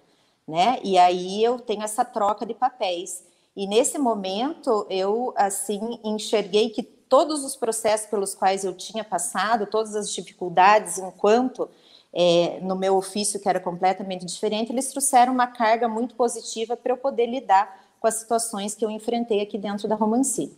né? 0.45 0.77
E 0.83 0.97
aí 0.97 1.41
eu 1.41 1.57
tenho 1.57 1.83
essa 1.83 2.03
troca 2.03 2.45
de 2.45 2.53
papéis. 2.53 3.23
E 3.55 3.67
nesse 3.67 3.97
momento 3.97 4.85
eu 4.89 5.33
assim 5.37 5.99
enxerguei 6.03 6.69
que 6.69 6.83
todos 6.83 7.45
os 7.45 7.55
processos 7.55 8.07
pelos 8.07 8.35
quais 8.35 8.65
eu 8.65 8.73
tinha 8.73 9.03
passado, 9.03 9.65
todas 9.67 9.95
as 9.95 10.11
dificuldades 10.11 10.97
enquanto 10.97 11.69
é, 12.13 12.59
no 12.61 12.75
meu 12.75 12.95
ofício 12.95 13.39
que 13.39 13.47
era 13.47 13.59
completamente 13.59 14.25
diferente, 14.25 14.71
eles 14.71 14.89
trouxeram 14.89 15.33
uma 15.33 15.47
carga 15.47 15.87
muito 15.87 16.15
positiva 16.15 16.75
para 16.77 16.93
eu 16.93 16.97
poder 16.97 17.25
lidar 17.25 17.85
com 17.99 18.07
as 18.07 18.15
situações 18.15 18.73
que 18.73 18.85
eu 18.85 18.89
enfrentei 18.89 19.41
aqui 19.41 19.57
dentro 19.57 19.87
da 19.87 19.95
Romanci. 19.95 20.57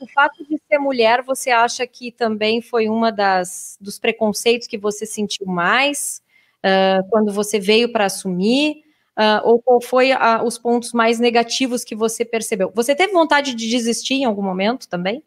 O 0.00 0.06
fato 0.06 0.44
de 0.44 0.60
ser 0.68 0.78
mulher, 0.78 1.22
você 1.22 1.50
acha 1.50 1.86
que 1.86 2.12
também 2.12 2.60
foi 2.60 2.88
uma 2.88 3.10
das 3.10 3.76
dos 3.80 3.98
preconceitos 3.98 4.68
que 4.68 4.78
você 4.78 5.04
sentiu 5.04 5.46
mais 5.46 6.22
uh, 6.58 7.08
quando 7.10 7.32
você 7.32 7.58
veio 7.58 7.90
para 7.90 8.04
assumir? 8.04 8.84
Uh, 9.18 9.42
ou 9.42 9.60
qual 9.60 9.80
foi 9.80 10.12
uh, 10.12 10.44
os 10.44 10.56
pontos 10.56 10.92
mais 10.92 11.18
negativos 11.18 11.82
que 11.82 11.96
você 11.96 12.24
percebeu? 12.24 12.70
Você 12.72 12.94
teve 12.94 13.12
vontade 13.12 13.52
de 13.52 13.68
desistir 13.68 14.14
em 14.14 14.24
algum 14.24 14.42
momento 14.42 14.88
também? 14.88 15.24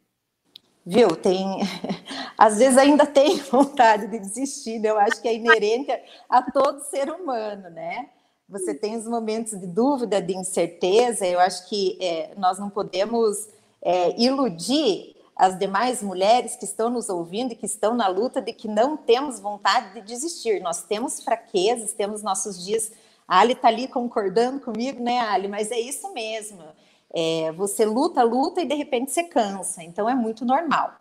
Viu, 0.86 1.10
tem. 1.10 1.60
Às 2.38 2.58
vezes 2.58 2.78
ainda 2.78 3.06
tem 3.06 3.36
vontade 3.52 4.08
de 4.08 4.18
desistir, 4.18 4.80
né? 4.80 4.92
eu 4.92 4.98
acho 4.98 5.22
que 5.22 5.28
é 5.28 5.36
inerente 5.36 5.92
a 6.30 6.42
todo 6.42 6.80
ser 6.80 7.12
humano, 7.12 7.70
né? 7.70 8.08
Você 8.48 8.74
tem 8.74 8.96
os 8.96 9.06
momentos 9.06 9.60
de 9.60 9.68
dúvida, 9.68 10.22
de 10.22 10.36
incerteza, 10.36 11.26
eu 11.26 11.40
acho 11.40 11.68
que 11.68 11.98
é, 12.02 12.32
nós 12.38 12.60
não 12.60 12.70
podemos 12.70 13.50
é, 13.82 14.18
iludir 14.22 15.16
as 15.36 15.58
demais 15.58 16.02
mulheres 16.02 16.56
que 16.56 16.66
estão 16.66 16.90
nos 16.90 17.10
ouvindo 17.10 17.54
e 17.54 17.56
que 17.56 17.66
estão 17.66 17.96
na 17.96 18.08
luta 18.08 18.42
de 18.42 18.54
que 18.54 18.68
não 18.68 18.96
temos 18.96 19.40
vontade 19.40 19.96
de 19.96 20.02
desistir. 20.02 20.62
Nós 20.62 20.84
temos 20.84 21.24
fraquezas, 21.24 21.94
temos 21.94 22.22
nossos 22.22 22.64
dias 22.64 22.92
a 23.28 23.40
Ali 23.40 23.54
está 23.54 23.68
ali 23.68 23.88
concordando 23.88 24.60
comigo, 24.60 25.02
né, 25.02 25.20
Ali? 25.20 25.48
Mas 25.48 25.72
é 25.72 25.80
isso 25.80 26.14
mesmo. 26.14 26.64
É, 27.14 27.52
você 27.54 27.86
luta, 27.86 28.24
luta 28.24 28.62
e 28.62 28.66
de 28.66 28.76
repente 28.76 29.12
você 29.12 29.24
cansa. 29.24 29.84
Então 29.84 30.10
é 30.10 30.16
muito 30.16 30.46
normal. 30.46 30.94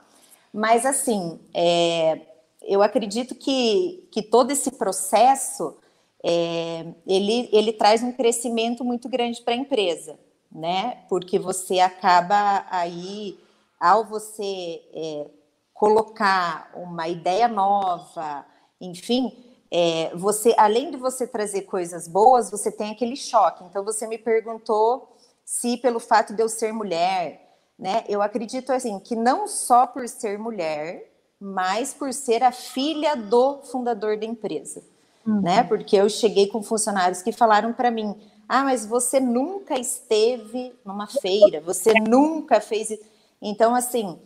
Mas 0.53 0.85
assim, 0.85 1.39
é, 1.55 2.21
eu 2.63 2.83
acredito 2.83 3.35
que, 3.35 4.09
que 4.11 4.23
todo 4.23 4.51
esse 4.51 4.73
processo 4.73 5.77
é, 6.23 6.87
ele, 7.07 7.49
ele 7.53 7.73
traz 7.73 8.03
um 8.03 8.13
crescimento 8.13 8.85
muito 8.85 9.09
grande 9.09 9.41
para 9.43 9.55
a 9.55 9.57
empresa, 9.57 10.19
né? 10.51 10.99
Porque 11.09 11.39
você 11.39 11.81
acaba 11.81 12.67
aí, 12.71 13.39
ao 13.79 14.05
você 14.05 14.83
é, 14.93 15.27
colocar 15.73 16.71
uma 16.75 17.09
ideia 17.09 17.49
nova, 17.49 18.45
enfim, 18.81 19.33
é, 19.71 20.11
você, 20.17 20.53
além 20.57 20.91
de 20.91 20.97
você 20.97 21.27
trazer 21.27 21.63
coisas 21.63 22.09
boas, 22.09 22.51
você 22.51 22.73
tem 22.73 22.91
aquele 22.91 23.17
choque. 23.17 23.63
Então, 23.65 23.85
você 23.85 24.07
me 24.07 24.19
perguntou 24.19 25.17
se 25.45 25.77
pelo 25.77 26.01
fato 26.01 26.35
de 26.35 26.43
eu 26.43 26.49
ser 26.49 26.73
mulher, 26.73 27.49
né? 27.79 28.05
Eu 28.09 28.21
acredito 28.21 28.73
assim 28.73 28.99
que 28.99 29.17
não 29.17 29.47
só 29.49 29.87
por 29.87 30.09
ser 30.09 30.39
mulher, 30.39 31.11
mas 31.41 31.95
por 31.95 32.13
ser 32.13 32.43
a 32.43 32.53
filha 32.53 33.17
do 33.17 33.63
fundador 33.63 34.19
da 34.19 34.27
empresa, 34.27 34.83
uhum. 35.27 35.41
né? 35.41 35.63
Porque 35.63 35.97
eu 35.97 36.09
cheguei 36.09 36.47
com 36.49 36.63
funcionários 36.63 37.23
que 37.23 37.33
falaram 37.33 37.73
para 37.73 37.91
mim: 37.91 38.15
"Ah, 38.49 38.65
mas 38.65 38.85
você 38.85 39.19
nunca 39.19 39.79
esteve 39.79 40.73
numa 40.85 41.07
feira, 41.07 41.61
você 41.61 41.95
nunca 41.95 42.61
fez". 42.61 42.97
Então, 43.41 43.75
assim, 43.75 44.19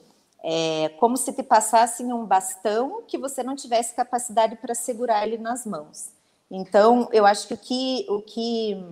é 0.46 0.90
como 1.00 1.16
se 1.16 1.32
te 1.32 1.42
passassem 1.42 2.12
um 2.12 2.26
bastão 2.26 3.02
que 3.08 3.16
você 3.16 3.42
não 3.42 3.56
tivesse 3.56 3.94
capacidade 3.94 4.56
para 4.56 4.74
segurar 4.74 5.26
ele 5.26 5.38
nas 5.38 5.64
mãos. 5.64 6.10
Então, 6.50 7.08
eu 7.12 7.24
acho 7.24 7.48
que 7.48 7.54
o 7.54 7.56
que, 7.56 8.06
o 8.10 8.20
que 8.20 8.84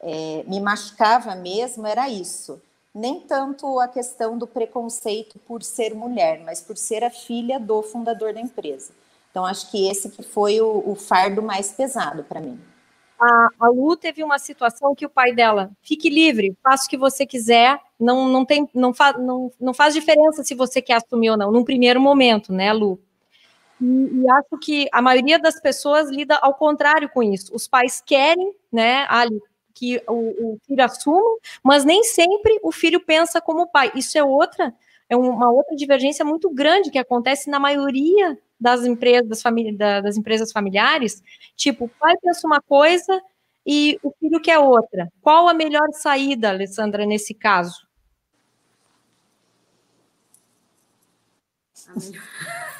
é, 0.00 0.44
me 0.46 0.60
machucava 0.60 1.34
mesmo 1.34 1.84
era 1.84 2.08
isso. 2.08 2.62
Nem 2.94 3.18
tanto 3.18 3.80
a 3.80 3.88
questão 3.88 4.38
do 4.38 4.46
preconceito 4.46 5.36
por 5.40 5.64
ser 5.64 5.96
mulher, 5.96 6.40
mas 6.44 6.60
por 6.60 6.76
ser 6.76 7.02
a 7.02 7.10
filha 7.10 7.58
do 7.58 7.82
fundador 7.82 8.32
da 8.32 8.40
empresa. 8.40 8.92
Então, 9.32 9.44
acho 9.44 9.68
que 9.72 9.88
esse 9.88 10.10
que 10.10 10.22
foi 10.22 10.60
o, 10.60 10.90
o 10.90 10.94
fardo 10.94 11.42
mais 11.42 11.72
pesado 11.72 12.22
para 12.22 12.40
mim. 12.40 12.60
A, 13.18 13.48
a 13.60 13.68
Lu 13.68 13.96
teve 13.96 14.22
uma 14.22 14.38
situação 14.38 14.94
que 14.94 15.06
o 15.06 15.10
pai 15.10 15.32
dela, 15.32 15.70
fique 15.82 16.10
livre, 16.10 16.56
faça 16.62 16.86
o 16.86 16.88
que 16.88 16.96
você 16.96 17.24
quiser, 17.24 17.78
não, 17.98 18.28
não, 18.28 18.44
tem, 18.44 18.68
não, 18.74 18.92
fa, 18.92 19.12
não, 19.12 19.52
não 19.60 19.72
faz 19.72 19.94
diferença 19.94 20.42
se 20.42 20.54
você 20.54 20.82
quer 20.82 20.94
assumir 20.94 21.30
ou 21.30 21.36
não, 21.36 21.52
num 21.52 21.64
primeiro 21.64 22.00
momento, 22.00 22.52
né, 22.52 22.72
Lu? 22.72 22.98
E, 23.80 23.84
e, 23.84 24.30
acho 24.30 24.58
que 24.60 24.88
a 24.92 25.00
maioria 25.00 25.38
das 25.38 25.60
pessoas 25.60 26.10
lida 26.10 26.36
ao 26.36 26.54
contrário 26.54 27.08
com 27.08 27.22
isso. 27.22 27.54
Os 27.54 27.68
pais 27.68 28.02
querem, 28.04 28.52
né, 28.72 29.06
Ali, 29.08 29.40
que 29.74 30.02
o, 30.08 30.52
o 30.54 30.58
filho 30.66 30.84
assuma, 30.84 31.38
mas 31.62 31.84
nem 31.84 32.02
sempre 32.04 32.58
o 32.62 32.70
filho 32.70 33.00
pensa 33.00 33.40
como 33.40 33.66
pai. 33.66 33.92
Isso 33.94 34.16
é 34.16 34.24
outra, 34.24 34.74
é 35.08 35.16
uma 35.16 35.50
outra 35.50 35.76
divergência 35.76 36.24
muito 36.24 36.48
grande 36.50 36.90
que 36.90 36.98
acontece 36.98 37.50
na 37.50 37.58
maioria 37.58 38.38
das 38.58 38.84
empresas, 38.84 39.42
famílias, 39.42 39.76
das 39.76 40.16
empresas 40.16 40.52
familiares. 40.52 41.22
Tipo, 41.56 41.86
o 41.86 41.88
pai 41.88 42.14
pensa 42.22 42.46
uma 42.46 42.60
coisa 42.60 43.20
e 43.66 43.98
o 44.02 44.12
filho 44.18 44.40
quer 44.40 44.58
outra. 44.58 45.10
Qual 45.20 45.48
a 45.48 45.54
melhor 45.54 45.88
saída, 45.92 46.50
Alessandra, 46.50 47.06
nesse 47.06 47.34
caso? 47.34 47.86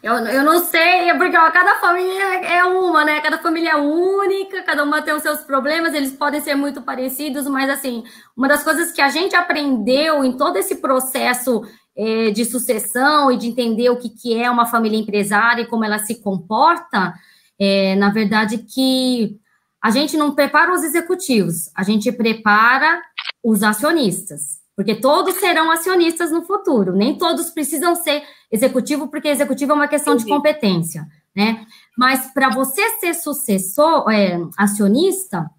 Eu, 0.00 0.14
eu 0.14 0.44
não 0.44 0.64
sei, 0.64 1.12
porque 1.14 1.36
ó, 1.36 1.50
cada 1.50 1.80
família 1.80 2.40
é 2.44 2.64
uma, 2.64 3.04
né? 3.04 3.20
Cada 3.20 3.38
família 3.38 3.70
é 3.70 3.76
única, 3.76 4.62
cada 4.62 4.84
uma 4.84 5.02
tem 5.02 5.12
os 5.12 5.22
seus 5.22 5.40
problemas, 5.40 5.92
eles 5.92 6.12
podem 6.12 6.40
ser 6.40 6.54
muito 6.54 6.82
parecidos, 6.82 7.48
mas 7.48 7.68
assim, 7.68 8.04
uma 8.36 8.46
das 8.46 8.62
coisas 8.62 8.92
que 8.92 9.00
a 9.00 9.08
gente 9.08 9.34
aprendeu 9.34 10.24
em 10.24 10.36
todo 10.36 10.56
esse 10.56 10.76
processo 10.76 11.62
é, 11.98 12.30
de 12.30 12.44
sucessão 12.44 13.32
e 13.32 13.36
de 13.36 13.48
entender 13.48 13.90
o 13.90 13.96
que, 13.96 14.08
que 14.08 14.40
é 14.40 14.48
uma 14.48 14.66
família 14.66 14.96
empresária 14.96 15.62
e 15.62 15.66
como 15.66 15.84
ela 15.84 15.98
se 15.98 16.14
comporta, 16.14 17.12
é, 17.58 17.96
na 17.96 18.08
verdade, 18.10 18.58
que 18.58 19.36
a 19.82 19.90
gente 19.90 20.16
não 20.16 20.32
prepara 20.32 20.72
os 20.72 20.84
executivos, 20.84 21.70
a 21.74 21.82
gente 21.82 22.12
prepara 22.12 23.02
os 23.42 23.64
acionistas, 23.64 24.60
porque 24.76 24.94
todos 24.94 25.34
serão 25.34 25.72
acionistas 25.72 26.30
no 26.30 26.42
futuro, 26.42 26.94
nem 26.94 27.18
todos 27.18 27.50
precisam 27.50 27.96
ser 27.96 28.22
executivo, 28.50 29.08
porque 29.08 29.26
executivo 29.26 29.72
é 29.72 29.74
uma 29.74 29.88
questão 29.88 30.14
Entendi. 30.14 30.30
de 30.30 30.36
competência, 30.36 31.04
né? 31.34 31.66
Mas 31.96 32.32
para 32.32 32.48
você 32.48 32.90
ser 33.00 33.14
sucessor, 33.14 34.08
é, 34.08 34.40
acionista, 34.56 35.50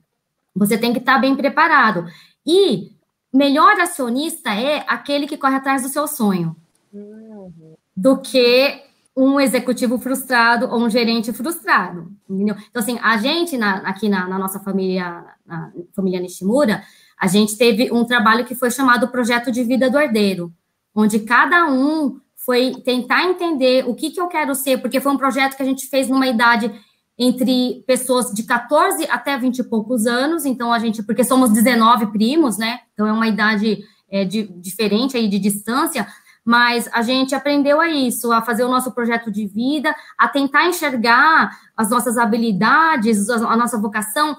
você 0.56 0.78
tem 0.78 0.94
que 0.94 1.00
estar 1.00 1.16
tá 1.16 1.20
bem 1.20 1.36
preparado. 1.36 2.06
E 2.46 2.92
melhor 3.34 3.80
acionista 3.80 4.50
é 4.52 4.84
aquele 4.88 5.28
que 5.28 5.38
corre 5.38 5.56
atrás 5.56 5.84
do 5.84 5.90
seu 5.90 6.08
sonho, 6.08 6.56
uhum. 6.94 7.76
do 7.96 8.18
que 8.18 8.84
um 9.16 9.40
executivo 9.40 10.00
frustrado 10.00 10.68
ou 10.68 10.80
um 10.80 10.90
gerente 10.90 11.34
frustrado, 11.34 12.12
entendeu? 12.30 12.56
Então, 12.70 12.82
assim, 12.82 12.98
a 13.02 13.18
gente, 13.18 13.58
na, 13.58 13.78
aqui 13.80 14.08
na, 14.08 14.28
na, 14.28 14.40
nossa 14.40 14.60
família, 14.60 15.26
na 15.46 15.72
família 15.94 16.22
Nishimura, 16.22 16.84
a 17.20 17.28
gente 17.28 17.58
teve 17.58 17.92
um 17.92 18.06
trabalho 18.06 18.46
que 18.46 18.56
foi 18.56 18.72
chamado 18.72 19.10
Projeto 19.10 19.52
de 19.52 19.64
Vida 19.64 19.90
do 19.90 20.00
Herdeiro, 20.00 20.54
onde 20.96 21.20
cada 21.20 21.66
um 21.70 22.20
foi 22.36 22.82
tentar 22.86 23.26
entender 23.26 23.86
o 23.88 23.94
que, 23.94 24.10
que 24.10 24.22
eu 24.22 24.28
quero 24.28 24.56
ser, 24.56 24.82
porque 24.82 25.02
foi 25.02 25.12
um 25.12 25.18
projeto 25.18 25.58
que 25.58 25.62
a 25.62 25.66
gente 25.66 25.88
fez 25.88 26.08
numa 26.08 26.28
idade 26.28 26.72
entre 27.20 27.84
pessoas 27.86 28.32
de 28.32 28.44
14 28.44 29.06
até 29.10 29.38
20 29.38 29.60
e 29.60 29.64
poucos 29.66 30.08
anos, 30.08 30.46
então 30.46 30.72
a 30.72 30.80
gente, 30.80 31.04
porque 31.04 31.26
somos 31.26 31.52
19 31.52 32.08
primos, 32.08 32.58
né? 32.58 32.80
Então 32.94 33.06
é 33.06 33.12
uma 33.12 33.28
idade 33.28 33.84
é, 34.10 34.24
de, 34.24 34.44
diferente 34.44 35.18
aí 35.18 35.28
de 35.28 35.38
distância, 35.38 36.08
mas 36.46 36.90
a 36.94 37.02
gente 37.02 37.36
aprendeu 37.36 37.82
a 37.82 37.90
isso, 37.90 38.32
a 38.32 38.42
fazer 38.42 38.64
o 38.64 38.70
nosso 38.70 38.94
projeto 38.94 39.30
de 39.30 39.46
vida, 39.46 39.94
a 40.18 40.30
tentar 40.30 40.66
enxergar 40.66 41.52
as 41.76 41.90
nossas 41.90 42.18
habilidades, 42.18 43.30
a 43.30 43.58
nossa 43.58 43.78
vocação, 43.78 44.38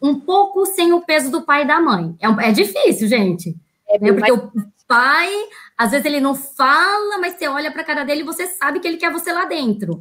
um 0.00 0.20
pouco 0.20 0.66
sem 0.66 0.92
o 0.92 1.00
peso 1.00 1.30
do 1.30 1.42
pai 1.42 1.62
e 1.62 1.66
da 1.66 1.80
mãe. 1.80 2.14
É, 2.20 2.50
é 2.50 2.52
difícil, 2.52 3.08
gente. 3.08 3.56
É, 3.88 3.98
né? 3.98 4.12
Porque 4.12 4.32
o 4.32 4.52
pai, 4.86 5.30
às 5.78 5.92
vezes 5.92 6.04
ele 6.04 6.20
não 6.20 6.34
fala, 6.34 7.16
mas 7.18 7.38
você 7.38 7.48
olha 7.48 7.72
para 7.72 7.80
a 7.80 7.86
cara 7.86 8.04
dele 8.04 8.20
e 8.20 8.24
você 8.24 8.46
sabe 8.46 8.80
que 8.80 8.86
ele 8.86 8.98
quer 8.98 9.10
você 9.10 9.32
lá 9.32 9.46
dentro. 9.46 9.98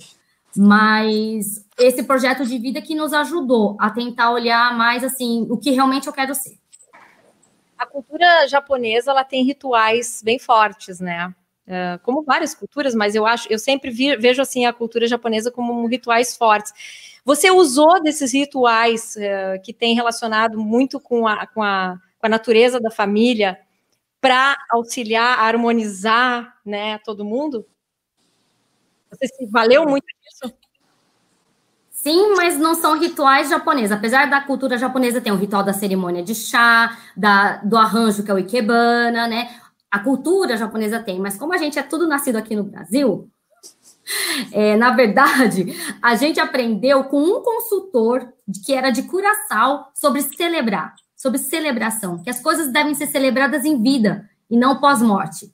Mas 0.58 1.64
esse 1.78 2.02
projeto 2.04 2.46
de 2.46 2.58
vida 2.58 2.82
que 2.82 2.96
nos 2.96 3.14
ajudou 3.14 3.78
a 3.80 3.90
tentar 3.92 4.32
olhar 4.32 4.76
mais 4.76 5.04
assim 5.04 5.46
o 5.50 5.58
que 5.58 5.72
realmente 5.72 6.08
eu 6.08 6.14
quero 6.14 6.34
ser. 6.34 6.58
A 7.78 7.86
cultura 7.86 8.48
japonesa 8.48 9.12
ela 9.12 9.24
tem 9.24 9.44
rituais 9.44 10.22
bem 10.24 10.40
fortes, 10.40 11.00
né? 11.00 11.34
Uh, 11.68 12.00
como 12.02 12.24
várias 12.24 12.56
culturas, 12.56 12.96
mas 12.96 13.14
eu 13.14 13.26
acho, 13.26 13.52
eu 13.52 13.60
sempre 13.60 13.92
vi, 13.92 14.16
vejo 14.16 14.42
assim 14.42 14.66
a 14.66 14.74
cultura 14.74 15.06
japonesa 15.06 15.52
como 15.52 15.86
rituais 15.86 16.36
fortes. 16.36 16.74
Você 17.26 17.52
usou 17.52 18.02
desses 18.02 18.34
rituais 18.34 19.16
uh, 19.18 19.62
que 19.62 19.74
tem 19.74 19.94
relacionado 19.94 20.58
muito 20.58 21.00
com 21.00 21.28
a, 21.28 21.46
com 21.46 21.62
a, 21.62 22.00
com 22.18 22.26
a 22.26 22.30
natureza 22.30 22.80
da 22.80 22.90
família 22.90 23.60
para 24.20 24.58
auxiliar, 24.72 25.40
harmonizar, 25.40 26.56
né, 26.66 26.98
todo 27.00 27.26
mundo? 27.26 27.68
Você 29.10 29.28
se 29.28 29.46
valeu 29.48 29.86
muito 29.86 30.06
disso? 30.06 30.54
Sim, 31.90 32.36
mas 32.36 32.58
não 32.58 32.76
são 32.76 32.98
rituais 33.00 33.50
japoneses. 33.50 33.92
Apesar 33.92 34.30
da 34.30 34.42
cultura 34.42 34.78
japonesa 34.78 35.22
ter 35.22 35.32
o 35.32 35.36
ritual 35.36 35.64
da 35.64 35.74
cerimônia 35.74 36.24
de 36.24 36.36
chá, 36.36 36.98
da, 37.16 37.58
do 37.58 37.76
arranjo 37.76 38.24
que 38.24 38.32
é 38.32 38.34
o 38.34 38.40
ikebana, 38.40 39.28
né? 39.28 39.50
A 39.90 40.00
cultura 40.00 40.58
japonesa 40.58 41.00
tem, 41.00 41.20
mas 41.20 41.38
como 41.38 41.54
a 41.54 41.58
gente 41.58 41.80
é 41.80 41.84
tudo 41.84 42.08
nascido 42.08 42.36
aqui 42.36 42.56
no 42.56 42.64
Brasil, 42.64 43.30
é, 44.52 44.76
na 44.76 44.92
verdade, 44.92 45.74
a 46.02 46.16
gente 46.16 46.40
aprendeu 46.40 47.06
com 47.06 47.22
um 47.22 47.42
consultor 47.42 48.34
que 48.66 48.74
era 48.74 48.90
de 48.90 49.04
Curaçao 49.04 49.92
sobre 49.94 50.22
celebrar 50.22 50.94
sobre 51.18 51.40
celebração, 51.40 52.22
que 52.22 52.30
as 52.30 52.40
coisas 52.40 52.72
devem 52.72 52.94
ser 52.94 53.08
celebradas 53.08 53.66
em 53.66 53.82
vida 53.82 54.30
e 54.50 54.56
não 54.56 54.80
pós-morte. 54.80 55.52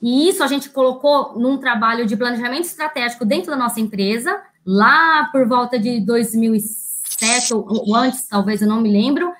E 0.00 0.28
isso 0.28 0.42
a 0.42 0.46
gente 0.46 0.70
colocou 0.70 1.38
num 1.38 1.58
trabalho 1.58 2.06
de 2.06 2.16
planejamento 2.16 2.64
estratégico 2.64 3.24
dentro 3.24 3.50
da 3.50 3.56
nossa 3.56 3.80
empresa, 3.80 4.40
lá 4.64 5.28
por 5.30 5.46
volta 5.46 5.78
de 5.78 6.00
2007 6.00 7.54
ou 7.54 7.94
antes, 7.94 8.26
talvez 8.26 8.62
eu 8.62 8.68
não 8.68 8.80
me 8.80 8.90
lembro. 8.90 9.30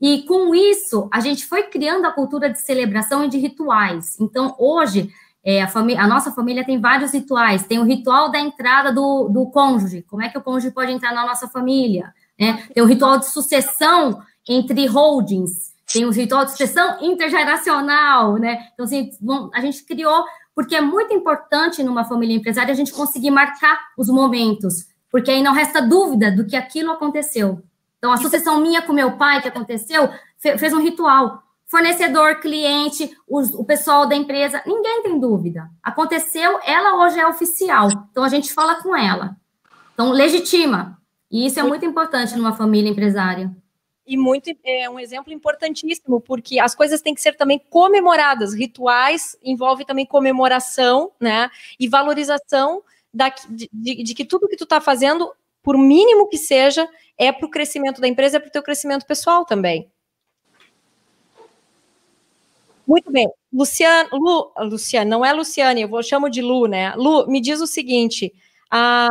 E 0.00 0.22
com 0.22 0.54
isso, 0.54 1.08
a 1.12 1.20
gente 1.20 1.46
foi 1.46 1.64
criando 1.64 2.06
a 2.06 2.12
cultura 2.12 2.50
de 2.50 2.60
celebração 2.60 3.24
e 3.24 3.28
de 3.28 3.38
rituais. 3.38 4.16
Então, 4.20 4.54
hoje, 4.58 5.10
é, 5.42 5.62
a, 5.62 5.68
a, 5.68 6.06
nossa 6.06 6.32
família 6.32 6.64
tem 6.64 6.80
vários 6.80 7.12
rituais. 7.12 7.64
Tem 7.66 7.78
o 7.78 7.84
ritual 7.84 8.30
da 8.30 8.38
entrada 8.38 8.92
do, 8.92 9.28
do 9.28 9.46
cônjuge. 9.46 10.02
Como 10.02 10.22
é 10.22 10.28
que 10.28 10.36
o 10.36 10.42
cônjuge 10.42 10.72
pode 10.72 10.92
entrar 10.92 11.14
na 11.14 11.24
nossa 11.24 11.48
família? 11.48 12.12
Né? 12.38 12.64
Tem 12.74 12.82
o 12.82 12.86
ritual 12.86 13.18
de 13.18 13.26
sucessão 13.26 14.20
entre 14.46 14.86
holdings, 14.86 15.72
tem 15.92 16.04
os 16.04 16.16
ritual 16.16 16.44
de 16.44 16.50
sucessão 16.50 16.98
intergeracional, 17.00 18.36
né? 18.36 18.68
Então, 18.74 18.84
assim, 18.84 19.10
a 19.54 19.60
gente 19.60 19.84
criou, 19.84 20.24
porque 20.54 20.74
é 20.74 20.80
muito 20.80 21.14
importante 21.14 21.82
numa 21.82 22.04
família 22.04 22.36
empresária 22.36 22.72
a 22.72 22.76
gente 22.76 22.92
conseguir 22.92 23.30
marcar 23.30 23.78
os 23.96 24.08
momentos, 24.08 24.86
porque 25.10 25.30
aí 25.30 25.42
não 25.42 25.52
resta 25.52 25.80
dúvida 25.80 26.30
do 26.30 26.44
que 26.44 26.56
aquilo 26.56 26.90
aconteceu. 26.90 27.62
Então, 27.98 28.12
a 28.12 28.16
sucessão 28.16 28.60
minha 28.60 28.82
com 28.82 28.92
meu 28.92 29.12
pai, 29.16 29.40
que 29.40 29.48
aconteceu, 29.48 30.10
fez 30.38 30.72
um 30.72 30.82
ritual. 30.82 31.42
Fornecedor, 31.68 32.36
cliente, 32.36 33.10
os, 33.28 33.52
o 33.54 33.64
pessoal 33.64 34.06
da 34.06 34.14
empresa, 34.14 34.62
ninguém 34.66 35.02
tem 35.02 35.18
dúvida. 35.18 35.68
Aconteceu, 35.82 36.60
ela 36.64 37.02
hoje 37.04 37.18
é 37.18 37.26
oficial. 37.26 37.88
Então, 38.10 38.22
a 38.22 38.28
gente 38.28 38.52
fala 38.52 38.82
com 38.82 38.94
ela. 38.94 39.36
Então, 39.94 40.10
legitima. 40.10 40.98
E 41.30 41.46
isso 41.46 41.58
é 41.58 41.62
muito 41.62 41.84
importante 41.84 42.36
numa 42.36 42.52
família 42.52 42.90
empresária 42.90 43.50
e 44.06 44.16
muito 44.16 44.50
é 44.64 44.88
um 44.88 44.98
exemplo 45.00 45.32
importantíssimo, 45.32 46.20
porque 46.20 46.60
as 46.60 46.74
coisas 46.74 47.00
têm 47.00 47.14
que 47.14 47.20
ser 47.20 47.36
também 47.36 47.58
comemoradas. 47.58 48.54
Rituais 48.54 49.36
envolve 49.42 49.84
também 49.84 50.06
comemoração, 50.06 51.10
né? 51.20 51.50
E 51.78 51.88
valorização 51.88 52.82
da, 53.12 53.28
de, 53.48 53.68
de, 53.72 54.02
de 54.02 54.14
que 54.14 54.24
tudo 54.24 54.48
que 54.48 54.56
tu 54.56 54.64
está 54.64 54.80
fazendo, 54.80 55.32
por 55.62 55.76
mínimo 55.76 56.28
que 56.28 56.38
seja, 56.38 56.88
é 57.18 57.32
para 57.32 57.46
o 57.46 57.50
crescimento 57.50 58.00
da 58.00 58.06
empresa, 58.06 58.36
é 58.36 58.40
para 58.40 58.48
o 58.48 58.52
teu 58.52 58.62
crescimento 58.62 59.04
pessoal 59.06 59.44
também. 59.44 59.90
Muito 62.86 63.10
bem. 63.10 63.28
Luciano, 63.52 64.10
Lu, 64.12 64.52
Luciano, 64.58 65.10
não 65.10 65.24
é 65.24 65.32
Luciane, 65.32 65.82
eu 65.82 65.88
vou 65.88 66.02
chamo 66.02 66.30
de 66.30 66.40
Lu, 66.40 66.66
né? 66.66 66.94
Lu, 66.94 67.26
me 67.26 67.40
diz 67.40 67.60
o 67.60 67.66
seguinte: 67.66 68.32
a, 68.70 69.08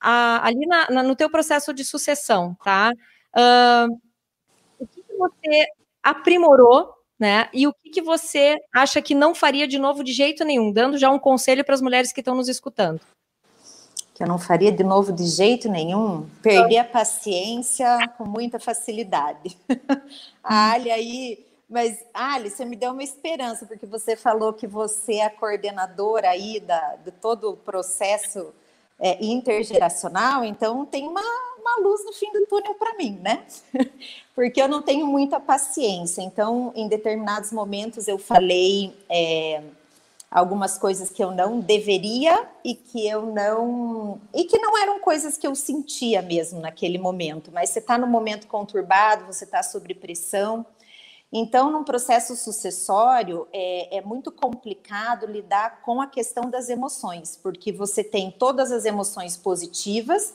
a, 0.00 0.46
ali 0.46 0.66
na, 0.66 0.90
na, 0.90 1.02
no 1.02 1.16
teu 1.16 1.28
processo 1.28 1.74
de 1.74 1.84
sucessão, 1.84 2.56
tá? 2.62 2.92
Uh, 3.36 4.07
você 5.18 5.66
aprimorou, 6.02 6.94
né? 7.18 7.48
E 7.52 7.66
o 7.66 7.72
que, 7.72 7.90
que 7.90 8.02
você 8.02 8.56
acha 8.74 9.02
que 9.02 9.14
não 9.14 9.34
faria 9.34 9.66
de 9.66 9.78
novo 9.78 10.04
de 10.04 10.12
jeito 10.12 10.44
nenhum, 10.44 10.72
dando 10.72 10.96
já 10.96 11.10
um 11.10 11.18
conselho 11.18 11.64
para 11.64 11.74
as 11.74 11.82
mulheres 11.82 12.12
que 12.12 12.20
estão 12.20 12.34
nos 12.34 12.48
escutando? 12.48 13.00
Que 14.14 14.22
eu 14.22 14.28
não 14.28 14.38
faria 14.38 14.72
de 14.72 14.84
novo 14.84 15.12
de 15.12 15.24
jeito 15.26 15.68
nenhum, 15.68 16.28
perder 16.42 16.78
a 16.78 16.84
paciência 16.84 18.08
com 18.16 18.24
muita 18.24 18.58
facilidade. 18.58 19.56
a 20.42 20.72
Ali 20.72 20.90
aí, 20.90 21.46
mas 21.68 22.04
Ali, 22.14 22.50
você 22.50 22.64
me 22.64 22.76
deu 22.76 22.92
uma 22.92 23.02
esperança, 23.02 23.66
porque 23.66 23.86
você 23.86 24.16
falou 24.16 24.52
que 24.52 24.66
você 24.66 25.14
é 25.14 25.26
a 25.26 25.30
coordenadora 25.30 26.30
aí 26.30 26.60
da, 26.60 26.96
de 26.96 27.10
todo 27.10 27.50
o 27.50 27.56
processo 27.56 28.52
é, 28.98 29.24
intergeracional, 29.24 30.44
então 30.44 30.84
tem 30.84 31.06
uma, 31.06 31.22
uma 31.68 31.88
luz 31.88 32.04
no 32.04 32.12
fim 32.12 32.30
do 32.32 32.46
túnel 32.46 32.74
para 32.74 32.94
mim, 32.94 33.18
né? 33.22 33.44
Porque 34.34 34.60
eu 34.60 34.68
não 34.68 34.82
tenho 34.82 35.06
muita 35.06 35.38
paciência. 35.38 36.22
Então, 36.22 36.72
em 36.74 36.88
determinados 36.88 37.52
momentos, 37.52 38.08
eu 38.08 38.18
falei 38.18 38.96
é, 39.08 39.62
algumas 40.30 40.78
coisas 40.78 41.10
que 41.10 41.22
eu 41.22 41.30
não 41.30 41.60
deveria 41.60 42.48
e 42.64 42.74
que 42.74 43.06
eu 43.06 43.26
não 43.26 44.20
e 44.34 44.44
que 44.44 44.58
não 44.58 44.76
eram 44.78 45.00
coisas 45.00 45.36
que 45.36 45.46
eu 45.46 45.54
sentia 45.54 46.22
mesmo 46.22 46.60
naquele 46.60 46.98
momento. 46.98 47.50
Mas 47.52 47.70
você 47.70 47.78
está 47.78 47.96
no 47.96 48.06
momento 48.06 48.46
conturbado, 48.46 49.26
você 49.26 49.44
está 49.44 49.62
sob 49.62 49.92
pressão. 49.94 50.64
Então, 51.30 51.70
num 51.70 51.84
processo 51.84 52.34
sucessório, 52.34 53.46
é, 53.52 53.98
é, 53.98 54.00
muito 54.00 54.32
complicado 54.32 55.26
lidar 55.26 55.82
com 55.82 56.00
a 56.00 56.06
questão 56.06 56.48
das 56.48 56.70
emoções, 56.70 57.38
porque 57.42 57.70
você 57.70 58.02
tem 58.02 58.30
todas 58.30 58.72
as 58.72 58.86
emoções 58.86 59.36
positivas, 59.36 60.34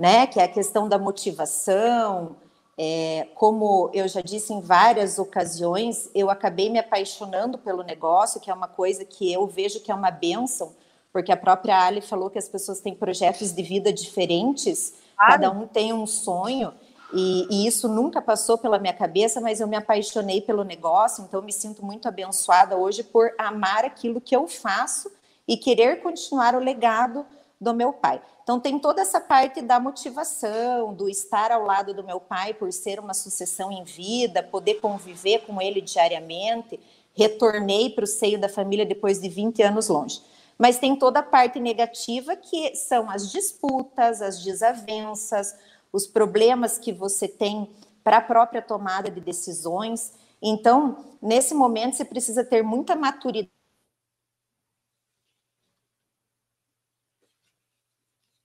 né, 0.00 0.26
que 0.26 0.40
é 0.40 0.44
a 0.44 0.48
questão 0.48 0.88
da 0.88 0.98
motivação. 0.98 2.34
É, 2.78 3.28
como 3.34 3.90
eu 3.92 4.08
já 4.08 4.22
disse 4.22 4.50
em 4.50 4.62
várias 4.62 5.18
ocasiões, 5.18 6.08
eu 6.14 6.30
acabei 6.30 6.70
me 6.70 6.78
apaixonando 6.78 7.58
pelo 7.58 7.82
negócio, 7.82 8.40
que 8.40 8.50
é 8.50 8.54
uma 8.54 8.66
coisa 8.66 9.04
que 9.04 9.30
eu 9.30 9.46
vejo 9.46 9.80
que 9.80 9.92
é 9.92 9.94
uma 9.94 10.10
benção, 10.10 10.72
porque 11.12 11.30
a 11.30 11.36
própria 11.36 11.78
Ali 11.84 12.00
falou 12.00 12.30
que 12.30 12.38
as 12.38 12.48
pessoas 12.48 12.80
têm 12.80 12.94
projetos 12.94 13.52
de 13.52 13.62
vida 13.62 13.92
diferentes, 13.92 14.94
cada 15.18 15.50
um 15.50 15.66
tem 15.66 15.92
um 15.92 16.06
sonho. 16.06 16.72
E, 17.12 17.46
e, 17.50 17.66
isso 17.66 17.86
nunca 17.86 18.22
passou 18.22 18.56
pela 18.56 18.78
minha 18.78 18.94
cabeça, 18.94 19.38
mas 19.38 19.60
eu 19.60 19.66
me 19.66 19.76
apaixonei 19.76 20.40
pelo 20.40 20.64
negócio, 20.64 21.22
então 21.24 21.42
me 21.42 21.52
sinto 21.52 21.84
muito 21.84 22.08
abençoada 22.08 22.74
hoje 22.74 23.02
por 23.02 23.34
amar 23.36 23.84
aquilo 23.84 24.18
que 24.18 24.34
eu 24.34 24.48
faço 24.48 25.12
e 25.46 25.58
querer 25.58 26.00
continuar 26.00 26.54
o 26.54 26.58
legado 26.58 27.26
do 27.60 27.74
meu 27.74 27.92
pai. 27.92 28.22
Então 28.42 28.58
tem 28.58 28.78
toda 28.78 29.02
essa 29.02 29.20
parte 29.20 29.60
da 29.60 29.78
motivação, 29.78 30.94
do 30.94 31.08
estar 31.08 31.52
ao 31.52 31.64
lado 31.64 31.92
do 31.92 32.02
meu 32.02 32.18
pai 32.18 32.54
por 32.54 32.72
ser 32.72 32.98
uma 32.98 33.12
sucessão 33.12 33.70
em 33.70 33.84
vida, 33.84 34.42
poder 34.42 34.80
conviver 34.80 35.40
com 35.40 35.60
ele 35.60 35.80
diariamente. 35.80 36.80
Retornei 37.12 37.90
para 37.90 38.04
o 38.04 38.06
seio 38.06 38.40
da 38.40 38.48
família 38.48 38.86
depois 38.86 39.20
de 39.20 39.28
20 39.28 39.62
anos 39.62 39.88
longe. 39.88 40.22
Mas 40.56 40.78
tem 40.78 40.96
toda 40.96 41.20
a 41.20 41.22
parte 41.22 41.60
negativa 41.60 42.34
que 42.34 42.74
são 42.74 43.10
as 43.10 43.30
disputas, 43.30 44.22
as 44.22 44.42
desavenças, 44.42 45.54
os 45.92 46.06
problemas 46.06 46.78
que 46.78 46.92
você 46.92 47.28
tem 47.28 47.68
para 48.02 48.18
a 48.18 48.22
própria 48.22 48.62
tomada 48.62 49.10
de 49.10 49.20
decisões. 49.20 50.12
Então, 50.40 51.04
nesse 51.20 51.54
momento, 51.54 51.96
você 51.96 52.04
precisa 52.04 52.44
ter 52.44 52.62
muita 52.62 52.96
maturidade. 52.96 53.59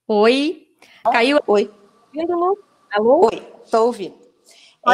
Oi, 0.08 0.68
caiu. 1.10 1.40
Oi. 1.48 1.68
Alô? 2.92 3.26
Oi, 3.26 3.42
estou 3.64 3.86
ouvindo. 3.86 4.14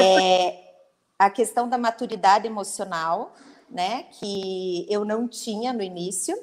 É, 0.00 0.72
a 1.18 1.28
questão 1.28 1.68
da 1.68 1.76
maturidade 1.76 2.46
emocional, 2.46 3.34
né, 3.68 4.04
que 4.04 4.86
eu 4.88 5.04
não 5.04 5.28
tinha 5.28 5.70
no 5.70 5.82
início, 5.82 6.34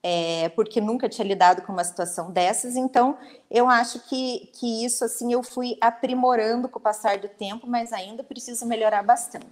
é, 0.00 0.48
porque 0.50 0.80
nunca 0.80 1.08
tinha 1.08 1.26
lidado 1.26 1.62
com 1.62 1.72
uma 1.72 1.82
situação 1.82 2.30
dessas, 2.30 2.76
então 2.76 3.18
eu 3.50 3.68
acho 3.68 3.98
que, 4.08 4.48
que 4.52 4.84
isso 4.84 5.04
assim 5.04 5.32
eu 5.32 5.42
fui 5.42 5.76
aprimorando 5.80 6.68
com 6.68 6.78
o 6.78 6.82
passar 6.82 7.18
do 7.18 7.28
tempo, 7.28 7.66
mas 7.66 7.92
ainda 7.92 8.22
preciso 8.22 8.64
melhorar 8.66 9.02
bastante. 9.02 9.48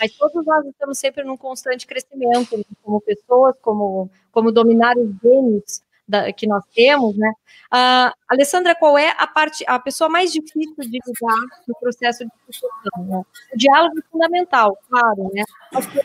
Mas 0.00 0.12
todos 0.16 0.46
nós 0.46 0.64
estamos 0.64 0.98
sempre 0.98 1.24
num 1.24 1.36
constante 1.36 1.86
crescimento, 1.86 2.56
né? 2.56 2.64
como 2.82 3.02
pessoas, 3.02 3.54
como, 3.60 4.10
como 4.30 4.50
dominar 4.50 4.96
os 4.96 5.10
genes 5.22 5.82
da, 6.06 6.32
que 6.32 6.46
nós 6.46 6.64
temos, 6.74 7.16
né? 7.16 7.32
Uh, 7.72 8.12
Alessandra, 8.28 8.74
qual 8.74 8.98
é 8.98 9.14
a 9.16 9.26
parte, 9.26 9.64
a 9.66 9.78
pessoa 9.78 10.10
mais 10.10 10.32
difícil 10.32 10.74
de 10.76 10.98
lidar 11.06 11.36
no 11.66 11.74
processo 11.80 12.24
de 12.24 12.30
sucessão? 12.46 13.04
Né? 13.04 13.22
O 13.54 13.56
diálogo 13.56 13.98
é 13.98 14.02
fundamental, 14.10 14.78
claro, 14.88 15.30
né? 15.32 15.44
Mas 15.72 15.86
a 15.86 16.00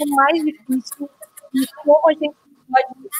é 0.00 0.06
mais 0.06 0.44
difícil 0.44 1.08
e 1.54 1.66
como 1.76 2.08
a 2.08 2.12
gente 2.12 2.34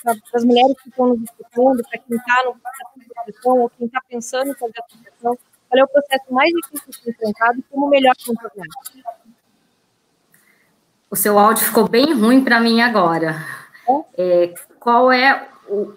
para 0.03 0.17
as 0.35 0.45
mulheres 0.45 0.81
que 0.81 0.89
estão 0.89 1.09
nos 1.09 1.23
escutando, 1.23 1.83
para 1.83 1.99
quem 1.99 2.17
está 2.17 2.43
no 2.47 2.55
processo 2.55 2.91
de 2.97 3.07
depressão 3.07 3.59
ou 3.59 3.71
quem 3.71 3.87
está 3.87 4.01
pensando 4.09 4.51
em 4.51 4.55
fazer 4.55 4.79
a 4.79 4.97
depressão, 4.97 5.39
qual 5.69 5.81
é 5.81 5.85
o 5.85 5.89
processo 5.89 6.25
mais 6.33 6.51
difícil 6.51 6.91
de 6.91 6.97
ser 6.97 7.11
enfrentado 7.11 7.59
e 7.59 7.63
como 7.63 7.89
melhor 7.89 8.15
contornar? 8.25 8.67
O 11.11 11.17
seu 11.17 11.39
áudio 11.39 11.67
ficou 11.67 11.87
bem 11.89 12.15
ruim 12.15 12.43
para 12.43 12.61
mim 12.61 12.81
agora. 12.81 13.37
É? 14.17 14.45
É, 14.45 14.55
qual 14.81 15.13
é 15.13 15.49
o 15.69 15.93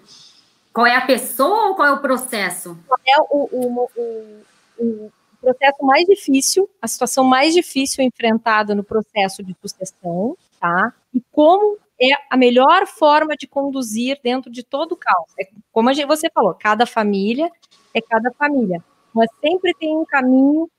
qual 0.76 0.86
é 0.86 0.94
a 0.94 1.06
pessoa 1.06 1.68
ou 1.68 1.74
qual 1.74 1.88
é 1.88 1.92
o 1.92 2.02
processo? 2.02 2.76
Qual 2.86 3.00
é 3.08 3.18
o, 3.30 3.48
o, 3.50 3.88
o, 3.96 5.06
o 5.06 5.12
processo 5.40 5.82
mais 5.82 6.04
difícil, 6.04 6.68
a 6.82 6.86
situação 6.86 7.24
mais 7.24 7.54
difícil 7.54 8.04
enfrentada 8.04 8.74
no 8.74 8.84
processo 8.84 9.42
de 9.42 9.56
sucessão, 9.58 10.36
tá? 10.60 10.92
E 11.14 11.22
como 11.32 11.78
é 11.98 12.10
a 12.28 12.36
melhor 12.36 12.86
forma 12.86 13.34
de 13.38 13.46
conduzir 13.46 14.20
dentro 14.22 14.52
de 14.52 14.62
todo 14.62 14.92
o 14.92 14.96
caos. 14.98 15.32
É 15.40 15.48
como 15.72 15.90
gente, 15.94 16.06
você 16.06 16.28
falou, 16.28 16.52
cada 16.52 16.84
família 16.84 17.50
é 17.94 18.02
cada 18.02 18.30
família, 18.32 18.84
mas 19.14 19.30
sempre 19.40 19.72
tem 19.80 19.96
um 19.96 20.04
caminho, 20.04 20.70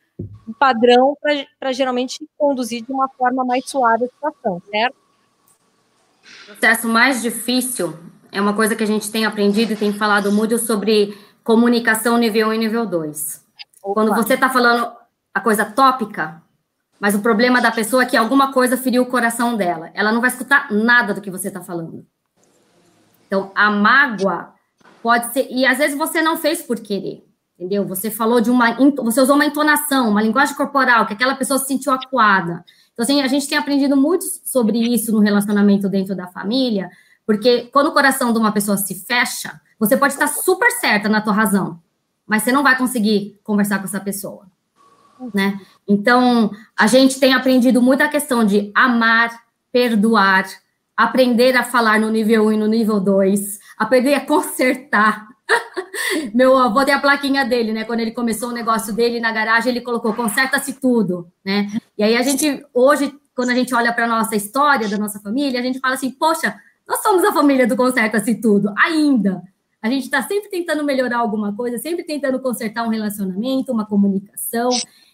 um 0.47 0.53
padrão 0.53 1.17
para 1.59 1.73
geralmente 1.73 2.23
conduzir 2.37 2.83
de 2.83 2.91
uma 2.91 3.09
forma 3.09 3.43
mais 3.43 3.67
suave 3.67 4.03
a 4.03 4.07
situação, 4.09 4.61
certo? 4.69 4.95
O 6.43 6.45
processo 6.45 6.87
mais 6.87 7.19
difícil 7.23 7.97
é 8.31 8.41
uma 8.41 8.53
coisa 8.53 8.75
que 8.75 8.83
a 8.83 8.87
gente 8.87 9.11
tem 9.11 9.25
aprendido 9.25 9.73
e 9.73 9.75
tem 9.75 9.93
falado 9.93 10.31
muito 10.31 10.57
sobre 10.57 11.17
comunicação 11.43 12.17
nível 12.17 12.49
1 12.49 12.53
e 12.53 12.57
nível 12.57 12.85
2. 12.85 13.45
Quando 13.81 14.13
você 14.13 14.33
está 14.33 14.49
falando 14.49 14.91
a 15.33 15.39
coisa 15.39 15.63
tópica, 15.63 16.41
mas 16.99 17.15
o 17.15 17.19
problema 17.19 17.61
da 17.61 17.71
pessoa 17.71 18.03
é 18.03 18.05
que 18.05 18.17
alguma 18.17 18.51
coisa 18.51 18.75
feriu 18.75 19.03
o 19.03 19.05
coração 19.05 19.55
dela. 19.55 19.89
Ela 19.93 20.11
não 20.11 20.19
vai 20.19 20.29
escutar 20.29 20.71
nada 20.71 21.13
do 21.13 21.21
que 21.21 21.31
você 21.31 21.47
está 21.47 21.61
falando. 21.61 22.05
Então, 23.27 23.51
a 23.53 23.69
mágoa 23.69 24.53
pode 25.01 25.31
ser. 25.31 25.47
E 25.49 25.65
às 25.65 25.77
vezes 25.77 25.97
você 25.97 26.21
não 26.21 26.37
fez 26.37 26.61
por 26.61 26.79
querer, 26.79 27.23
entendeu? 27.57 27.85
Você 27.87 28.09
falou 28.09 28.41
de 28.41 28.49
uma. 28.49 28.75
Você 29.03 29.21
usou 29.21 29.35
uma 29.35 29.45
entonação, 29.45 30.09
uma 30.09 30.21
linguagem 30.21 30.55
corporal, 30.55 31.05
que 31.05 31.13
aquela 31.13 31.35
pessoa 31.35 31.59
se 31.59 31.67
sentiu 31.67 31.91
acuada. 31.91 32.63
Então, 32.93 33.03
assim, 33.03 33.21
a 33.21 33.27
gente 33.27 33.47
tem 33.47 33.57
aprendido 33.57 33.95
muito 33.95 34.25
sobre 34.43 34.79
isso 34.79 35.11
no 35.11 35.19
relacionamento 35.19 35.87
dentro 35.87 36.15
da 36.15 36.27
família, 36.27 36.89
porque 37.27 37.69
quando 37.71 37.87
o 37.87 37.93
coração 37.93 38.33
de 38.33 38.39
uma 38.39 38.51
pessoa 38.51 38.75
se 38.75 38.95
fecha, 38.95 39.61
você 39.77 39.95
pode 39.95 40.13
estar 40.13 40.27
super 40.27 40.71
certa 40.71 41.07
na 41.07 41.21
tua 41.21 41.33
razão, 41.33 41.79
mas 42.25 42.41
você 42.41 42.51
não 42.51 42.63
vai 42.63 42.75
conseguir 42.75 43.39
conversar 43.43 43.77
com 43.77 43.85
essa 43.85 43.99
pessoa 43.99 44.47
né? 45.33 45.59
Então, 45.87 46.51
a 46.77 46.87
gente 46.87 47.19
tem 47.19 47.33
aprendido 47.33 47.81
muito 47.81 48.01
a 48.01 48.07
questão 48.07 48.43
de 48.43 48.71
amar, 48.75 49.31
perdoar, 49.71 50.45
aprender 50.95 51.55
a 51.55 51.63
falar 51.63 51.99
no 51.99 52.09
nível 52.09 52.47
1 52.47 52.53
e 52.53 52.57
no 52.57 52.67
nível 52.67 52.99
2, 52.99 53.59
aprender 53.77 54.13
a 54.15 54.25
consertar. 54.25 55.27
Meu 56.33 56.57
avô 56.57 56.83
tem 56.83 56.93
a 56.93 56.99
plaquinha 56.99 57.45
dele, 57.45 57.71
né? 57.71 57.83
Quando 57.83 58.01
ele 58.01 58.11
começou 58.11 58.49
o 58.49 58.53
negócio 58.53 58.93
dele 58.93 59.19
na 59.19 59.31
garagem, 59.31 59.71
ele 59.71 59.81
colocou 59.81 60.13
conserta-se 60.13 60.73
tudo, 60.73 61.31
né? 61.43 61.71
E 61.97 62.03
aí 62.03 62.15
a 62.15 62.21
gente, 62.21 62.65
hoje, 62.73 63.13
quando 63.35 63.49
a 63.49 63.55
gente 63.55 63.73
olha 63.73 63.93
para 63.93 64.07
nossa 64.07 64.35
história 64.35 64.89
da 64.89 64.97
nossa 64.97 65.19
família, 65.19 65.59
a 65.59 65.63
gente 65.63 65.79
fala 65.79 65.93
assim, 65.93 66.11
poxa, 66.11 66.59
nós 66.87 67.01
somos 67.01 67.23
a 67.23 67.33
família 67.33 67.67
do 67.67 67.75
conserta-se 67.75 68.35
tudo, 68.35 68.73
ainda. 68.77 69.43
A 69.81 69.89
gente 69.89 70.05
está 70.05 70.23
sempre 70.23 70.49
tentando 70.49 70.83
melhorar 70.83 71.17
alguma 71.17 71.55
coisa, 71.55 71.77
sempre 71.77 72.03
tentando 72.03 72.39
consertar 72.39 72.83
um 72.83 72.89
relacionamento, 72.89 73.71
uma 73.71 73.85
comunicação. 73.85 74.69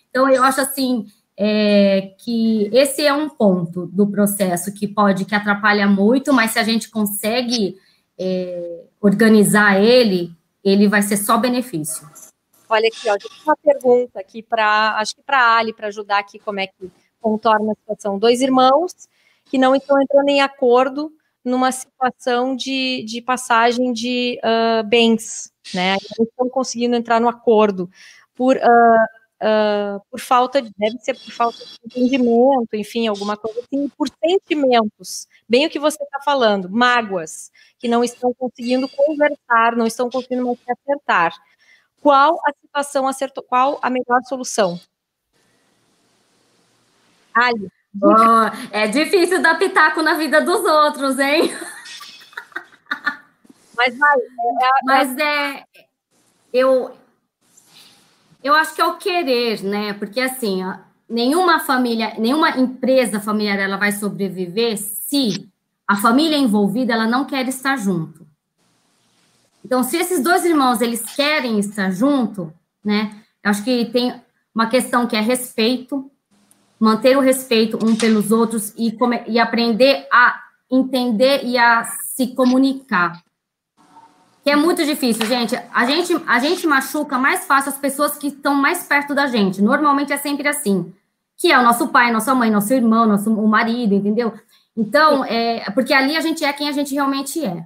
Então, 0.09 0.29
eu 0.29 0.43
acho 0.43 0.61
assim 0.61 1.05
é, 1.35 2.13
que 2.19 2.69
esse 2.71 3.05
é 3.05 3.13
um 3.13 3.27
ponto 3.27 3.87
do 3.87 4.07
processo 4.07 4.73
que 4.73 4.87
pode, 4.87 5.25
que 5.25 5.35
atrapalha 5.35 5.87
muito, 5.87 6.31
mas 6.31 6.51
se 6.51 6.59
a 6.59 6.63
gente 6.63 6.89
consegue 6.89 7.75
é, 8.17 8.83
organizar 9.01 9.81
ele, 9.81 10.31
ele 10.63 10.87
vai 10.87 11.01
ser 11.01 11.17
só 11.17 11.37
benefício. 11.37 12.07
Olha 12.69 12.87
aqui, 12.87 13.09
ó, 13.09 13.17
uma 13.43 13.57
pergunta 13.57 14.19
aqui 14.19 14.41
para, 14.41 14.97
acho 14.97 15.15
que 15.15 15.21
para 15.21 15.57
Ali, 15.57 15.73
para 15.73 15.87
ajudar 15.87 16.19
aqui 16.19 16.39
como 16.39 16.59
é 16.59 16.67
que 16.67 16.91
contorna 17.19 17.71
a 17.71 17.75
situação. 17.75 18.17
Dois 18.17 18.41
irmãos 18.41 18.93
que 19.45 19.57
não 19.57 19.75
estão 19.75 20.01
entrando 20.01 20.29
em 20.29 20.41
acordo 20.41 21.11
numa 21.43 21.71
situação 21.71 22.55
de, 22.55 23.03
de 23.05 23.21
passagem 23.21 23.91
de 23.93 24.39
uh, 24.43 24.83
bens, 24.87 25.51
né? 25.73 25.97
Não 26.17 26.25
estão 26.25 26.49
conseguindo 26.49 26.95
entrar 26.95 27.19
no 27.19 27.27
acordo 27.29 27.89
por 28.35 28.55
uh, 28.57 29.23
uh, 29.43 29.99
por 30.09 30.19
falta 30.19 30.61
de, 30.61 30.71
deve 30.77 30.97
ser 30.99 31.13
por 31.15 31.31
falta 31.31 31.57
de 31.57 31.77
entendimento, 31.85 32.75
enfim, 32.75 33.07
alguma 33.07 33.35
coisa 33.37 33.59
assim, 33.59 33.89
por 33.89 34.07
sentimentos, 34.09 35.27
bem 35.47 35.65
o 35.65 35.69
que 35.69 35.79
você 35.79 36.01
está 36.01 36.19
falando, 36.23 36.69
mágoas, 36.69 37.51
que 37.77 37.87
não 37.87 38.03
estão 38.03 38.33
conseguindo 38.33 38.87
conversar, 38.89 39.75
não 39.75 39.85
estão 39.85 40.09
conseguindo 40.09 40.45
mais 40.45 40.59
se 40.59 40.71
acertar. 40.71 41.33
Qual 42.01 42.39
a 42.45 42.53
situação 42.61 43.07
acertou, 43.07 43.43
qual 43.43 43.79
a 43.81 43.89
melhor 43.89 44.21
solução? 44.27 44.79
Ali. 47.33 47.69
Oh, 48.01 48.49
é 48.71 48.87
difícil 48.87 49.41
dar 49.41 49.59
pitaco 49.59 50.01
na 50.01 50.15
vida 50.15 50.41
dos 50.41 50.61
outros, 50.61 51.19
hein? 51.19 51.55
Mas 53.77 53.97
vai. 53.97 54.17
É, 54.17 54.65
é, 54.65 54.69
Mas 54.83 55.17
é. 55.17 55.63
Eu, 56.51 56.95
eu 58.43 58.53
acho 58.55 58.75
que 58.75 58.81
é 58.81 58.85
o 58.85 58.97
querer, 58.97 59.63
né? 59.63 59.93
Porque 59.93 60.19
assim, 60.21 60.63
ó, 60.63 60.75
nenhuma 61.09 61.59
família, 61.59 62.13
nenhuma 62.17 62.57
empresa 62.57 63.19
familiar 63.19 63.59
ela 63.59 63.77
vai 63.77 63.91
sobreviver 63.91 64.77
se 64.77 65.51
a 65.87 65.95
família 65.95 66.37
envolvida, 66.37 66.93
ela 66.93 67.07
não 67.07 67.25
quer 67.25 67.47
estar 67.47 67.77
junto. 67.77 68.25
Então, 69.63 69.83
se 69.83 69.97
esses 69.97 70.21
dois 70.21 70.43
irmãos, 70.43 70.81
eles 70.81 71.01
querem 71.15 71.59
estar 71.59 71.91
junto, 71.91 72.53
né, 72.83 73.15
eu 73.43 73.51
acho 73.51 73.63
que 73.63 73.85
tem 73.85 74.13
uma 74.53 74.67
questão 74.67 75.07
que 75.07 75.15
é 75.15 75.21
respeito, 75.21 76.11
manter 76.79 77.17
o 77.17 77.21
respeito 77.21 77.77
um 77.83 77.95
pelos 77.95 78.31
outros 78.31 78.73
e, 78.77 78.97
e 79.27 79.39
aprender 79.39 80.07
a 80.11 80.41
entender 80.69 81.43
e 81.43 81.57
a 81.57 81.83
se 81.83 82.27
comunicar. 82.35 83.23
Que 84.43 84.51
é 84.51 84.55
muito 84.55 84.85
difícil, 84.85 85.25
gente. 85.25 85.55
A 85.73 85.85
gente, 85.85 86.13
a 86.27 86.39
gente 86.39 86.67
machuca 86.67 87.17
mais 87.17 87.45
fácil 87.45 87.69
as 87.69 87.77
pessoas 87.77 88.17
que 88.17 88.27
estão 88.27 88.53
mais 88.55 88.83
perto 88.83 89.15
da 89.15 89.27
gente. 89.27 89.61
Normalmente 89.61 90.11
é 90.11 90.17
sempre 90.17 90.47
assim. 90.47 90.93
Que 91.37 91.51
é 91.51 91.57
o 91.57 91.63
nosso 91.63 91.87
pai, 91.87 92.11
nossa 92.11 92.35
mãe, 92.35 92.51
nosso 92.51 92.73
irmão, 92.73 93.05
nosso 93.05 93.33
o 93.33 93.47
marido, 93.47 93.93
entendeu? 93.93 94.33
Então, 94.75 95.23
é, 95.23 95.69
porque 95.71 95.93
ali 95.93 96.17
a 96.17 96.21
gente 96.21 96.43
é 96.43 96.51
quem 96.51 96.67
a 96.67 96.71
gente 96.71 96.93
realmente 96.93 97.43
é, 97.43 97.65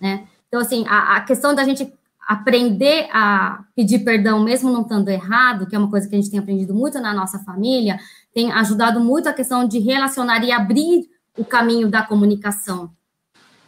né? 0.00 0.26
Então, 0.48 0.60
assim, 0.60 0.84
a, 0.88 1.16
a 1.16 1.20
questão 1.20 1.54
da 1.54 1.64
gente 1.64 1.90
aprender 2.26 3.08
a 3.12 3.64
pedir 3.74 4.00
perdão, 4.00 4.40
mesmo 4.40 4.70
não 4.70 4.82
estando 4.82 5.08
errado, 5.08 5.66
que 5.66 5.74
é 5.74 5.78
uma 5.78 5.90
coisa 5.90 6.08
que 6.08 6.14
a 6.14 6.18
gente 6.18 6.30
tem 6.30 6.38
aprendido 6.38 6.74
muito 6.74 7.00
na 7.00 7.14
nossa 7.14 7.38
família, 7.40 7.98
tem 8.34 8.52
ajudado 8.52 9.00
muito 9.00 9.28
a 9.28 9.32
questão 9.32 9.66
de 9.66 9.78
relacionar 9.78 10.42
e 10.44 10.52
abrir 10.52 11.08
o 11.36 11.44
caminho 11.44 11.88
da 11.88 12.02
comunicação. 12.02 12.90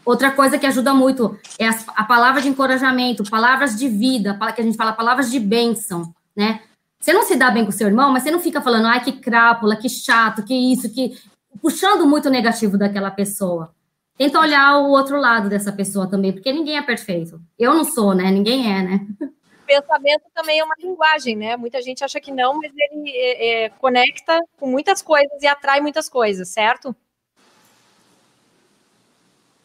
Outra 0.05 0.31
coisa 0.31 0.59
que 0.59 0.67
ajuda 0.67 0.93
muito 0.93 1.39
é 1.59 1.69
a, 1.69 1.79
a 1.97 2.05
palavra 2.05 2.41
de 2.41 2.49
encorajamento, 2.49 3.29
palavras 3.31 3.77
de 3.77 3.89
vida, 3.89 4.39
que 4.55 4.61
a 4.61 4.65
gente 4.65 4.77
fala 4.77 4.93
palavras 4.93 5.31
de 5.31 5.39
bênção, 5.39 6.13
né? 6.37 6.61
Você 7.01 7.13
não 7.13 7.25
se 7.25 7.35
dá 7.35 7.51
bem 7.51 7.65
com 7.65 7.73
seu 7.73 7.89
irmão, 7.89 8.13
mas 8.13 8.23
você 8.23 8.31
não 8.31 8.39
fica 8.39 8.61
falando, 8.61 8.87
ai, 8.87 9.03
que 9.03 9.13
crápula, 9.13 9.77
que 9.77 9.89
chato, 9.89 10.45
que 10.45 10.55
isso, 10.55 10.93
que. 10.93 11.17
puxando 11.61 12.07
muito 12.07 12.27
o 12.27 12.31
negativo 12.31 12.79
daquela 12.79 13.11
pessoa. 13.11 13.75
Tenta 14.17 14.39
olhar 14.39 14.79
o 14.79 14.91
outro 14.91 15.19
lado 15.19 15.49
dessa 15.49 15.73
pessoa 15.73 16.07
também, 16.07 16.33
porque 16.33 16.53
ninguém 16.53 16.77
é 16.77 16.83
perfeito. 16.83 17.41
Eu 17.59 17.75
não 17.75 17.85
sou, 17.85 18.15
né? 18.15 18.31
Ninguém 18.31 18.73
é, 18.73 18.83
né? 18.83 19.07
pensamento 19.81 20.25
também 20.35 20.59
é 20.59 20.65
uma 20.65 20.75
linguagem, 20.79 21.37
né? 21.37 21.57
Muita 21.57 21.81
gente 21.81 22.05
acha 22.05 22.21
que 22.21 22.31
não, 22.31 22.59
mas 22.59 22.73
ele 22.77 23.11
é, 23.11 23.65
é, 23.65 23.69
conecta 23.71 24.39
com 24.59 24.67
muitas 24.67 25.01
coisas 25.01 25.43
e 25.43 25.47
atrai 25.47 25.81
muitas 25.81 26.09
coisas, 26.09 26.49
certo? 26.49 26.95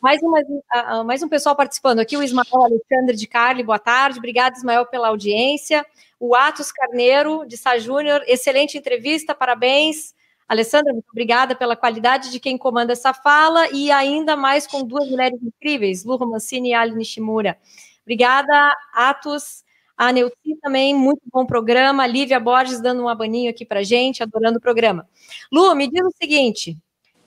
Mais, 0.02 0.22
uma, 0.22 1.04
mais 1.04 1.24
um 1.24 1.28
pessoal 1.28 1.56
participando 1.56 2.00
aqui, 2.00 2.16
o 2.16 2.24
Ismael 2.24 2.46
Alexandre 2.64 3.16
de 3.16 3.28
Carli, 3.28 3.64
boa 3.64 3.80
tarde. 3.80 4.20
Obrigada, 4.20 4.56
Ismael, 4.56 4.86
pela 4.86 5.10
audiência. 5.10 5.86
O 6.20 6.36
Atos 6.36 6.72
Carneiro, 6.72 7.46
de 7.46 7.58
Sá 7.58 7.78
Júnior, 7.78 8.24
excelente 8.28 8.78
entrevista, 8.78 9.34
parabéns. 9.36 10.16
Alessandra, 10.48 10.94
muito 10.94 11.10
obrigada 11.12 11.56
pela 11.56 11.76
qualidade 11.76 12.32
de 12.32 12.40
quem 12.40 12.58
comanda 12.58 12.94
essa 12.94 13.14
fala 13.14 13.68
e 13.72 13.92
ainda 13.92 14.38
mais 14.38 14.66
com 14.66 14.82
duas 14.82 15.10
mulheres 15.10 15.40
incríveis, 15.44 16.06
Lu 16.06 16.16
Romancini 16.16 16.70
e 16.70 16.74
Ali 16.74 16.96
Nishimura. 16.96 17.58
Obrigada, 18.04 18.74
Atos. 18.94 19.66
A 19.98 20.12
Neuci 20.12 20.56
também, 20.62 20.94
muito 20.94 21.22
bom 21.34 21.46
programa. 21.46 22.04
A 22.04 22.08
Lívia 22.08 22.40
Borges 22.40 22.80
dando 22.80 23.02
um 23.02 23.10
abaninho 23.10 23.50
aqui 23.50 23.66
para 23.66 23.82
gente, 23.82 24.22
adorando 24.22 24.60
o 24.60 24.62
programa. 24.62 25.10
Lu, 25.52 25.74
me 25.74 25.90
diz 25.90 26.06
o 26.06 26.14
seguinte: 26.16 26.78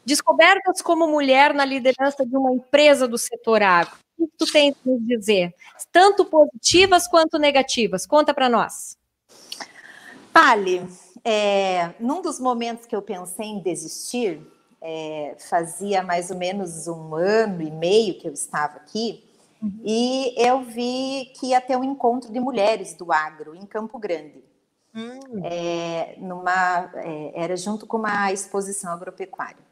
descobertas 0.05 0.81
como 0.81 1.09
mulher 1.09 1.53
na 1.53 1.65
liderança 1.65 2.25
de 2.25 2.37
uma 2.37 2.53
empresa 2.53 3.09
do 3.09 3.19
setor 3.19 3.63
agro. 3.63 3.99
O 4.17 4.27
que 4.27 4.33
tu 4.39 4.53
tens 4.53 4.75
a 4.75 4.89
nos 4.89 5.05
dizer? 5.05 5.53
Tanto 5.91 6.25
positivas 6.25 7.09
quanto 7.09 7.39
negativas. 7.39 8.07
Conta 8.07 8.33
para 8.33 8.49
nós. 8.49 8.97
Pali, 10.33 10.87
é, 11.25 11.91
num 11.99 12.23
dos 12.23 12.39
momentos 12.39 12.87
que 12.87 12.95
eu 12.95 13.03
pensei 13.03 13.47
em 13.47 13.61
desistir, 13.61 14.41
é, 14.81 15.35
fazia 15.49 16.03
mais 16.03 16.31
ou 16.31 16.37
menos 16.37 16.87
um 16.87 17.15
ano 17.15 17.63
e 17.63 17.71
meio 17.71 18.19
que 18.19 18.29
eu 18.29 18.33
estava 18.33 18.77
aqui, 18.77 19.25
uhum. 19.63 19.81
e 19.85 20.35
eu 20.37 20.63
vi 20.63 21.33
que 21.39 21.49
ia 21.49 21.61
ter 21.61 21.77
um 21.77 21.85
encontro 21.85 22.33
de 22.33 22.41
mulheres 22.41 22.95
do 22.95 23.13
agro 23.13 23.55
em 23.55 23.67
Campo 23.67 23.99
Grande. 23.99 24.43
Uhum. 24.95 25.45
É, 25.45 26.17
numa, 26.19 26.91
é, 26.97 27.33
era 27.35 27.57
junto 27.57 27.87
com 27.87 27.97
uma 27.97 28.33
exposição 28.33 28.93
agropecuária, 28.93 29.63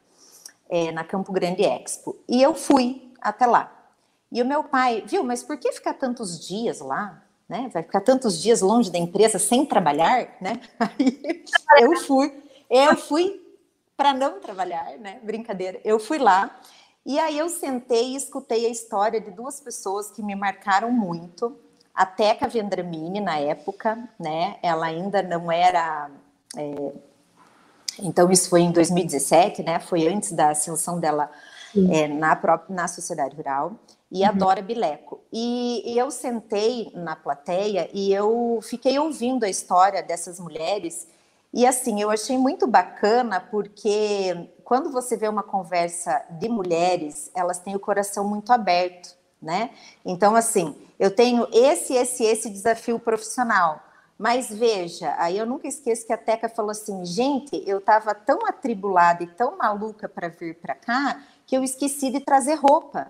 é, 0.69 0.91
na 0.91 1.03
Campo 1.03 1.31
Grande 1.31 1.63
Expo. 1.63 2.15
E 2.27 2.41
eu 2.41 2.53
fui 2.53 3.11
até 3.19 3.45
lá. 3.45 3.71
E 4.31 4.41
o 4.41 4.45
meu 4.45 4.63
pai, 4.63 5.03
viu, 5.05 5.23
mas 5.23 5.43
por 5.43 5.57
que 5.57 5.71
ficar 5.71 5.93
tantos 5.93 6.47
dias 6.47 6.79
lá? 6.79 7.23
né? 7.49 7.67
Vai 7.73 7.81
ficar 7.81 8.01
tantos 8.01 8.39
dias 8.39 8.61
longe 8.61 8.91
da 8.91 8.99
empresa 8.99 9.39
sem 9.39 9.65
trabalhar, 9.65 10.37
né? 10.39 10.61
Aí 11.71 11.83
eu 11.83 11.97
fui, 11.97 12.31
eu 12.69 12.95
fui 12.95 13.41
para 13.97 14.13
não 14.13 14.39
trabalhar, 14.39 14.97
né? 14.99 15.19
Brincadeira. 15.23 15.81
Eu 15.83 15.99
fui 15.99 16.19
lá 16.19 16.61
e 17.09 17.17
aí 17.17 17.39
eu 17.39 17.49
sentei 17.49 18.11
e 18.11 18.15
escutei 18.15 18.67
a 18.67 18.69
história 18.69 19.19
de 19.19 19.31
duas 19.31 19.59
pessoas 19.59 20.11
que 20.11 20.21
me 20.21 20.35
marcaram 20.35 20.91
muito. 20.91 21.57
A 21.91 22.05
Teca 22.05 22.47
Vendramini, 22.47 23.19
na 23.19 23.39
época, 23.39 23.97
né? 24.19 24.57
Ela 24.61 24.85
ainda 24.85 25.23
não 25.23 25.51
era. 25.51 26.11
É... 26.55 26.91
Então, 27.97 28.31
isso 28.31 28.47
foi 28.47 28.61
em 28.61 28.71
2017, 28.71 29.63
né? 29.63 29.79
Foi 29.79 30.07
antes 30.07 30.33
da 30.33 30.51
ascensão 30.51 30.99
dela 30.99 31.31
é, 31.91 32.07
na, 32.07 32.35
própria, 32.35 32.75
na 32.75 32.87
sociedade 32.87 33.35
rural 33.35 33.73
e 34.11 34.21
uhum. 34.21 34.29
a 34.29 34.31
Dora 34.31 34.61
Bileco. 34.61 35.19
E, 35.33 35.81
e, 35.91 35.97
eu 35.97 36.11
sentei 36.11 36.91
na 36.93 37.15
plateia 37.15 37.89
e 37.91 38.13
eu 38.13 38.59
fiquei 38.61 38.99
ouvindo 38.99 39.45
a 39.45 39.49
história 39.49 40.03
dessas 40.03 40.39
mulheres. 40.39 41.07
E 41.51 41.65
assim, 41.65 41.99
eu 41.99 42.11
achei 42.11 42.37
muito 42.37 42.67
bacana 42.67 43.39
porque 43.39 44.47
quando 44.69 44.91
você 44.91 45.17
vê 45.17 45.27
uma 45.27 45.41
conversa 45.41 46.23
de 46.29 46.47
mulheres, 46.47 47.31
elas 47.33 47.57
têm 47.57 47.75
o 47.75 47.79
coração 47.79 48.23
muito 48.23 48.53
aberto, 48.53 49.17
né? 49.41 49.71
Então, 50.05 50.35
assim, 50.35 50.79
eu 50.99 51.09
tenho 51.09 51.47
esse, 51.51 51.95
esse, 51.95 52.23
esse 52.23 52.51
desafio 52.51 52.99
profissional. 52.99 53.81
Mas 54.15 54.47
veja, 54.51 55.15
aí 55.17 55.39
eu 55.39 55.47
nunca 55.47 55.67
esqueço 55.67 56.05
que 56.05 56.13
a 56.13 56.17
Teca 56.17 56.47
falou 56.47 56.69
assim: 56.69 57.03
gente, 57.03 57.63
eu 57.65 57.79
estava 57.79 58.13
tão 58.13 58.45
atribulada 58.45 59.23
e 59.23 59.27
tão 59.27 59.57
maluca 59.57 60.07
para 60.07 60.27
vir 60.27 60.53
para 60.59 60.75
cá 60.75 61.19
que 61.47 61.57
eu 61.57 61.63
esqueci 61.63 62.11
de 62.11 62.19
trazer 62.19 62.53
roupa. 62.53 63.07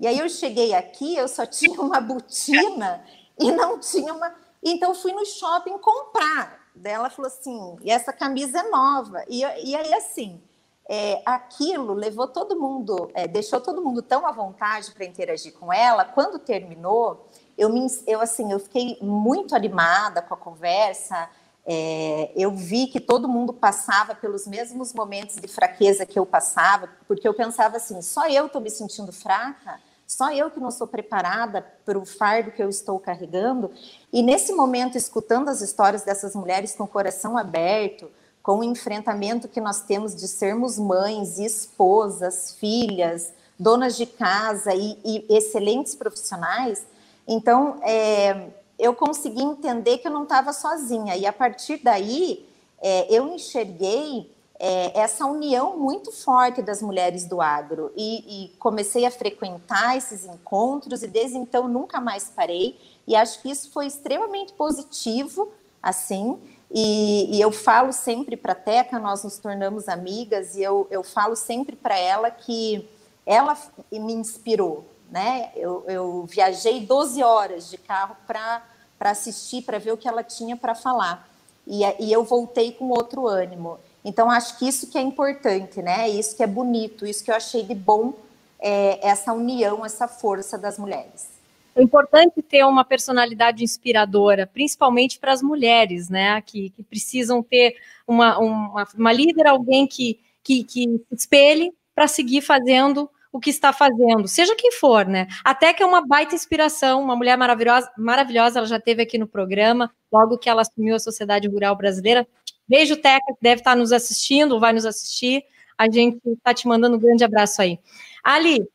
E 0.00 0.06
aí 0.06 0.18
eu 0.18 0.30
cheguei 0.30 0.72
aqui, 0.72 1.14
eu 1.14 1.28
só 1.28 1.44
tinha 1.44 1.78
uma 1.78 2.00
botina 2.00 3.04
e 3.38 3.52
não 3.52 3.78
tinha 3.78 4.14
uma. 4.14 4.34
Então 4.62 4.94
fui 4.94 5.12
no 5.12 5.26
shopping 5.26 5.76
comprar. 5.76 6.58
Daí 6.74 6.94
ela 6.94 7.10
falou 7.10 7.30
assim: 7.30 7.76
e 7.82 7.90
essa 7.90 8.14
camisa 8.14 8.60
é 8.60 8.70
nova. 8.70 9.22
E, 9.28 9.40
e 9.40 9.76
aí, 9.76 9.92
assim, 9.92 10.40
é, 10.88 11.20
aquilo 11.24 11.94
levou 11.94 12.28
todo 12.28 12.58
mundo, 12.58 13.10
é, 13.12 13.26
deixou 13.26 13.60
todo 13.60 13.82
mundo 13.82 14.02
tão 14.02 14.26
à 14.26 14.30
vontade 14.30 14.92
para 14.92 15.04
interagir 15.04 15.52
com 15.54 15.72
ela. 15.72 16.04
Quando 16.04 16.38
terminou, 16.38 17.26
eu, 17.58 17.68
me, 17.68 17.86
eu, 18.06 18.20
assim, 18.20 18.52
eu 18.52 18.60
fiquei 18.60 18.96
muito 19.00 19.54
animada 19.54 20.22
com 20.22 20.34
a 20.34 20.36
conversa. 20.36 21.28
É, 21.66 22.30
eu 22.36 22.52
vi 22.52 22.86
que 22.86 23.00
todo 23.00 23.28
mundo 23.28 23.52
passava 23.52 24.14
pelos 24.14 24.46
mesmos 24.46 24.92
momentos 24.92 25.36
de 25.36 25.48
fraqueza 25.48 26.06
que 26.06 26.16
eu 26.16 26.24
passava, 26.24 26.88
porque 27.08 27.26
eu 27.26 27.34
pensava 27.34 27.78
assim: 27.78 28.00
só 28.00 28.28
eu 28.28 28.46
estou 28.46 28.60
me 28.60 28.70
sentindo 28.70 29.12
fraca, 29.12 29.80
só 30.06 30.32
eu 30.32 30.52
que 30.52 30.60
não 30.60 30.70
sou 30.70 30.86
preparada 30.86 31.66
para 31.84 31.98
o 31.98 32.06
fardo 32.06 32.52
que 32.52 32.62
eu 32.62 32.68
estou 32.68 33.00
carregando. 33.00 33.72
E 34.12 34.22
nesse 34.22 34.52
momento, 34.52 34.96
escutando 34.96 35.48
as 35.48 35.60
histórias 35.60 36.04
dessas 36.04 36.36
mulheres 36.36 36.76
com 36.76 36.84
o 36.84 36.88
coração 36.88 37.36
aberto, 37.36 38.08
com 38.46 38.60
o 38.60 38.64
enfrentamento 38.64 39.48
que 39.48 39.60
nós 39.60 39.80
temos 39.80 40.14
de 40.14 40.28
sermos 40.28 40.78
mães, 40.78 41.36
esposas, 41.36 42.52
filhas, 42.52 43.32
donas 43.58 43.96
de 43.96 44.06
casa 44.06 44.72
e, 44.72 44.96
e 45.04 45.26
excelentes 45.28 45.96
profissionais, 45.96 46.86
então 47.26 47.80
é, 47.82 48.50
eu 48.78 48.94
consegui 48.94 49.42
entender 49.42 49.98
que 49.98 50.06
eu 50.06 50.12
não 50.12 50.22
estava 50.22 50.52
sozinha. 50.52 51.16
E 51.16 51.26
a 51.26 51.32
partir 51.32 51.80
daí, 51.82 52.48
é, 52.80 53.12
eu 53.12 53.26
enxerguei 53.34 54.30
é, 54.60 54.96
essa 54.96 55.26
união 55.26 55.76
muito 55.76 56.12
forte 56.12 56.62
das 56.62 56.80
mulheres 56.80 57.26
do 57.26 57.40
agro 57.40 57.90
e, 57.96 58.44
e, 58.44 58.48
comecei 58.58 59.04
a 59.04 59.10
frequentar 59.10 59.96
esses 59.96 60.24
encontros 60.24 61.02
e 61.02 61.08
desde 61.08 61.36
então 61.36 61.66
nunca 61.66 62.00
mais 62.00 62.28
parei. 62.28 62.78
E 63.08 63.16
acho 63.16 63.42
que 63.42 63.50
isso 63.50 63.72
foi 63.72 63.86
extremamente 63.86 64.52
positivo, 64.52 65.50
assim. 65.82 66.38
E, 66.70 67.36
e 67.36 67.40
eu 67.40 67.52
falo 67.52 67.92
sempre 67.92 68.36
para 68.36 68.52
a 68.52 68.56
Teca, 68.56 68.98
nós 68.98 69.22
nos 69.22 69.38
tornamos 69.38 69.88
amigas 69.88 70.56
e 70.56 70.62
eu, 70.62 70.86
eu 70.90 71.02
falo 71.02 71.36
sempre 71.36 71.76
para 71.76 71.96
ela 71.98 72.30
que 72.30 72.88
ela 73.24 73.56
me 73.92 74.12
inspirou, 74.12 74.84
né? 75.10 75.50
Eu, 75.56 75.84
eu 75.86 76.26
viajei 76.28 76.80
12 76.84 77.22
horas 77.22 77.70
de 77.70 77.78
carro 77.78 78.16
para 78.26 78.62
assistir, 79.00 79.62
para 79.62 79.78
ver 79.78 79.92
o 79.92 79.96
que 79.96 80.08
ela 80.08 80.22
tinha 80.22 80.56
para 80.56 80.74
falar. 80.74 81.28
E, 81.66 81.82
e 81.98 82.12
eu 82.12 82.22
voltei 82.24 82.72
com 82.72 82.88
outro 82.90 83.26
ânimo. 83.26 83.78
Então, 84.04 84.30
acho 84.30 84.58
que 84.58 84.68
isso 84.68 84.86
que 84.88 84.96
é 84.96 85.00
importante, 85.02 85.82
né? 85.82 86.08
Isso 86.08 86.36
que 86.36 86.42
é 86.42 86.46
bonito, 86.46 87.04
isso 87.04 87.24
que 87.24 87.30
eu 87.30 87.34
achei 87.34 87.64
de 87.64 87.74
bom, 87.74 88.14
é, 88.60 89.04
essa 89.06 89.32
união, 89.32 89.84
essa 89.84 90.06
força 90.06 90.56
das 90.56 90.78
mulheres. 90.78 91.35
É 91.76 91.82
importante 91.82 92.40
ter 92.40 92.64
uma 92.64 92.84
personalidade 92.84 93.62
inspiradora, 93.62 94.46
principalmente 94.46 95.18
para 95.18 95.32
as 95.32 95.42
mulheres, 95.42 96.08
né? 96.08 96.40
Que, 96.40 96.70
que 96.70 96.82
precisam 96.82 97.42
ter 97.42 97.76
uma, 98.08 98.38
uma, 98.38 98.88
uma 98.96 99.12
líder, 99.12 99.46
alguém 99.46 99.86
que, 99.86 100.18
que, 100.42 100.64
que 100.64 100.86
espelhe 101.12 101.70
para 101.94 102.08
seguir 102.08 102.40
fazendo 102.40 103.10
o 103.30 103.38
que 103.38 103.50
está 103.50 103.70
fazendo, 103.70 104.26
seja 104.26 104.56
quem 104.56 104.72
for, 104.72 105.06
né? 105.06 105.26
Até 105.44 105.74
que 105.74 105.82
é 105.82 105.86
uma 105.86 106.06
baita 106.06 106.34
inspiração, 106.34 107.02
uma 107.02 107.14
mulher 107.14 107.36
maravilhosa, 107.36 107.90
maravilhosa, 107.98 108.60
ela 108.60 108.66
já 108.66 108.80
teve 108.80 109.02
aqui 109.02 109.18
no 109.18 109.26
programa, 109.26 109.92
logo 110.10 110.38
que 110.38 110.48
ela 110.48 110.62
assumiu 110.62 110.96
a 110.96 110.98
Sociedade 110.98 111.46
Rural 111.46 111.76
Brasileira. 111.76 112.26
Beijo, 112.66 112.96
Teca, 112.96 113.26
que 113.26 113.42
deve 113.42 113.60
estar 113.60 113.76
nos 113.76 113.92
assistindo, 113.92 114.58
vai 114.58 114.72
nos 114.72 114.86
assistir. 114.86 115.44
A 115.76 115.90
gente 115.90 116.18
está 116.24 116.54
te 116.54 116.66
mandando 116.66 116.96
um 116.96 117.00
grande 117.00 117.22
abraço 117.22 117.60
aí. 117.60 117.78
Ali, 118.24 118.66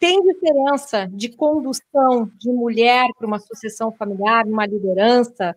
tem 0.00 0.22
diferença 0.22 1.06
de 1.12 1.28
condução 1.28 2.30
de 2.38 2.50
mulher 2.50 3.06
para 3.18 3.26
uma 3.26 3.38
sucessão 3.38 3.92
familiar, 3.92 4.46
uma 4.46 4.66
liderança? 4.66 5.54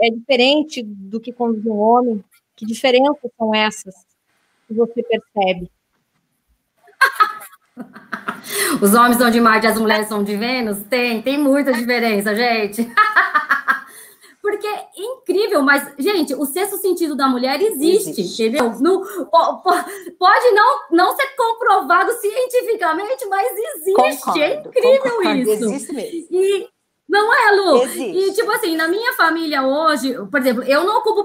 é 0.00 0.08
diferente 0.10 0.82
do 0.82 1.20
que 1.20 1.30
conduz 1.30 1.64
um 1.66 1.76
homem? 1.76 2.24
Que 2.56 2.64
diferenças 2.64 3.30
são 3.36 3.54
essas 3.54 3.94
que 4.66 4.72
você 4.74 5.02
percebe? 5.02 5.70
Os 8.80 8.94
homens 8.94 9.18
são 9.18 9.30
de 9.30 9.40
Marte 9.40 9.66
e 9.66 9.68
as 9.68 9.78
mulheres 9.78 10.08
são 10.08 10.24
de 10.24 10.34
Vênus? 10.36 10.82
Tem, 10.84 11.20
tem 11.22 11.38
muita 11.38 11.72
diferença, 11.72 12.34
gente. 12.34 12.88
Porque 14.42 14.66
é 14.66 14.88
incrível, 14.96 15.62
mas, 15.62 15.94
gente, 15.96 16.34
o 16.34 16.44
sexto 16.44 16.76
sentido 16.78 17.14
da 17.14 17.28
mulher 17.28 17.62
existe, 17.62 18.10
existe. 18.10 18.42
entendeu? 18.42 18.74
Não, 18.80 19.00
pode 19.30 20.50
não, 20.50 20.80
não 20.90 21.16
ser 21.16 21.28
comprovado 21.36 22.10
cientificamente, 22.14 23.24
mas 23.26 23.56
existe. 23.56 23.90
É 23.90 24.16
concordo, 24.16 24.40
é 24.40 24.54
incrível 24.56 25.16
concordo, 25.16 25.38
isso. 25.38 25.64
Existe 25.64 25.92
mesmo. 25.92 26.26
E, 26.32 26.68
não 27.08 27.32
é, 27.32 27.52
Lu? 27.52 27.82
Existe. 27.84 28.18
E, 28.18 28.32
tipo 28.32 28.50
assim, 28.50 28.74
na 28.74 28.88
minha 28.88 29.12
família 29.12 29.62
hoje, 29.62 30.12
por 30.28 30.40
exemplo, 30.40 30.64
eu 30.64 30.82
não 30.82 30.98
ocupo 30.98 31.24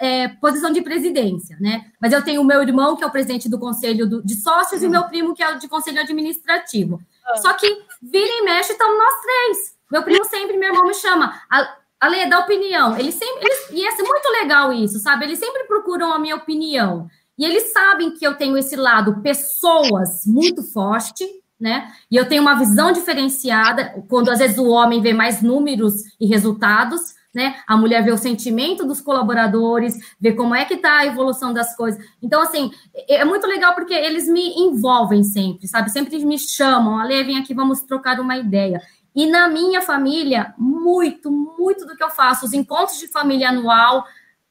é, 0.00 0.28
posição 0.28 0.70
de 0.72 0.80
presidência, 0.80 1.58
né? 1.60 1.84
Mas 2.00 2.14
eu 2.14 2.24
tenho 2.24 2.40
o 2.40 2.44
meu 2.44 2.62
irmão, 2.62 2.96
que 2.96 3.04
é 3.04 3.06
o 3.06 3.12
presidente 3.12 3.46
do 3.46 3.58
conselho 3.58 4.08
do, 4.08 4.24
de 4.24 4.36
sócios, 4.36 4.80
uhum. 4.80 4.86
e 4.86 4.88
o 4.88 4.92
meu 4.92 5.04
primo, 5.04 5.34
que 5.34 5.42
é 5.42 5.54
o 5.54 5.58
de 5.58 5.68
conselho 5.68 6.00
administrativo. 6.00 6.94
Uhum. 6.94 7.36
Só 7.42 7.52
que 7.52 7.66
vira 8.02 8.38
e 8.38 8.42
mexe, 8.42 8.72
estamos 8.72 8.96
nós 8.96 9.20
três. 9.20 9.74
Meu 9.92 10.02
primo 10.02 10.24
sempre, 10.24 10.56
meu 10.56 10.70
irmão 10.70 10.86
me 10.86 10.94
chama. 10.94 11.38
A, 11.50 11.83
Ale, 12.04 12.28
dá 12.28 12.40
opinião. 12.40 12.94
Sempre. 12.94 13.46
Eles, 13.46 13.70
e 13.70 13.86
é 13.86 14.02
muito 14.02 14.28
legal 14.40 14.72
isso, 14.72 14.98
sabe? 14.98 15.24
Eles 15.24 15.38
sempre 15.38 15.64
procuram 15.64 16.12
a 16.12 16.18
minha 16.18 16.36
opinião. 16.36 17.08
E 17.38 17.44
eles 17.44 17.72
sabem 17.72 18.12
que 18.12 18.26
eu 18.26 18.34
tenho 18.34 18.56
esse 18.56 18.76
lado, 18.76 19.20
pessoas 19.20 20.24
muito 20.26 20.62
forte, 20.62 21.24
né? 21.58 21.90
E 22.10 22.16
eu 22.16 22.28
tenho 22.28 22.42
uma 22.42 22.54
visão 22.54 22.92
diferenciada, 22.92 24.04
quando 24.08 24.30
às 24.30 24.38
vezes 24.38 24.58
o 24.58 24.68
homem 24.68 25.00
vê 25.00 25.12
mais 25.12 25.42
números 25.42 25.94
e 26.20 26.26
resultados, 26.26 27.14
né? 27.34 27.56
A 27.66 27.76
mulher 27.76 28.04
vê 28.04 28.12
o 28.12 28.18
sentimento 28.18 28.86
dos 28.86 29.00
colaboradores, 29.00 29.94
vê 30.20 30.32
como 30.32 30.54
é 30.54 30.64
que 30.64 30.76
tá 30.76 30.98
a 30.98 31.06
evolução 31.06 31.52
das 31.52 31.76
coisas. 31.76 32.02
Então, 32.22 32.40
assim, 32.40 32.70
é, 32.94 33.16
é 33.16 33.24
muito 33.24 33.46
legal 33.46 33.74
porque 33.74 33.94
eles 33.94 34.28
me 34.28 34.54
envolvem 34.56 35.24
sempre, 35.24 35.66
sabe? 35.66 35.90
Sempre 35.90 36.24
me 36.24 36.38
chamam, 36.38 36.98
Ale, 36.98 37.24
vem 37.24 37.38
aqui, 37.38 37.52
vamos 37.52 37.82
trocar 37.82 38.20
uma 38.20 38.36
ideia. 38.36 38.80
E 39.14 39.26
na 39.26 39.48
minha 39.48 39.80
família, 39.80 40.54
muito, 40.58 41.30
muito 41.30 41.86
do 41.86 41.96
que 41.96 42.02
eu 42.02 42.10
faço, 42.10 42.44
os 42.44 42.52
encontros 42.52 42.98
de 42.98 43.08
família 43.08 43.50
anual, 43.50 44.04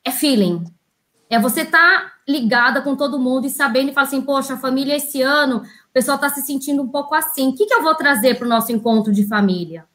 é 0.06 0.12
feeling. 0.12 0.64
É 1.30 1.40
você 1.40 1.62
estar 1.62 1.80
tá 1.80 2.14
ligada 2.28 2.82
com 2.82 2.96
todo 2.96 3.20
mundo 3.20 3.46
e 3.46 3.50
sabendo 3.50 3.90
e 3.90 3.94
falar 3.94 4.08
assim, 4.08 4.22
poxa, 4.22 4.54
a 4.54 4.58
família 4.58 4.96
esse 4.96 5.22
ano, 5.22 5.58
o 5.58 5.94
pessoal 5.94 6.16
está 6.16 6.30
se 6.30 6.42
sentindo 6.42 6.82
um 6.82 6.88
pouco 6.88 7.14
assim. 7.14 7.50
O 7.50 7.56
que, 7.56 7.66
que 7.66 7.74
eu 7.74 7.82
vou 7.82 7.96
trazer 7.96 8.38
para 8.38 8.46
o 8.46 8.50
nosso 8.50 8.72
encontro 8.72 9.12
de 9.12 9.26
família? 9.26 9.86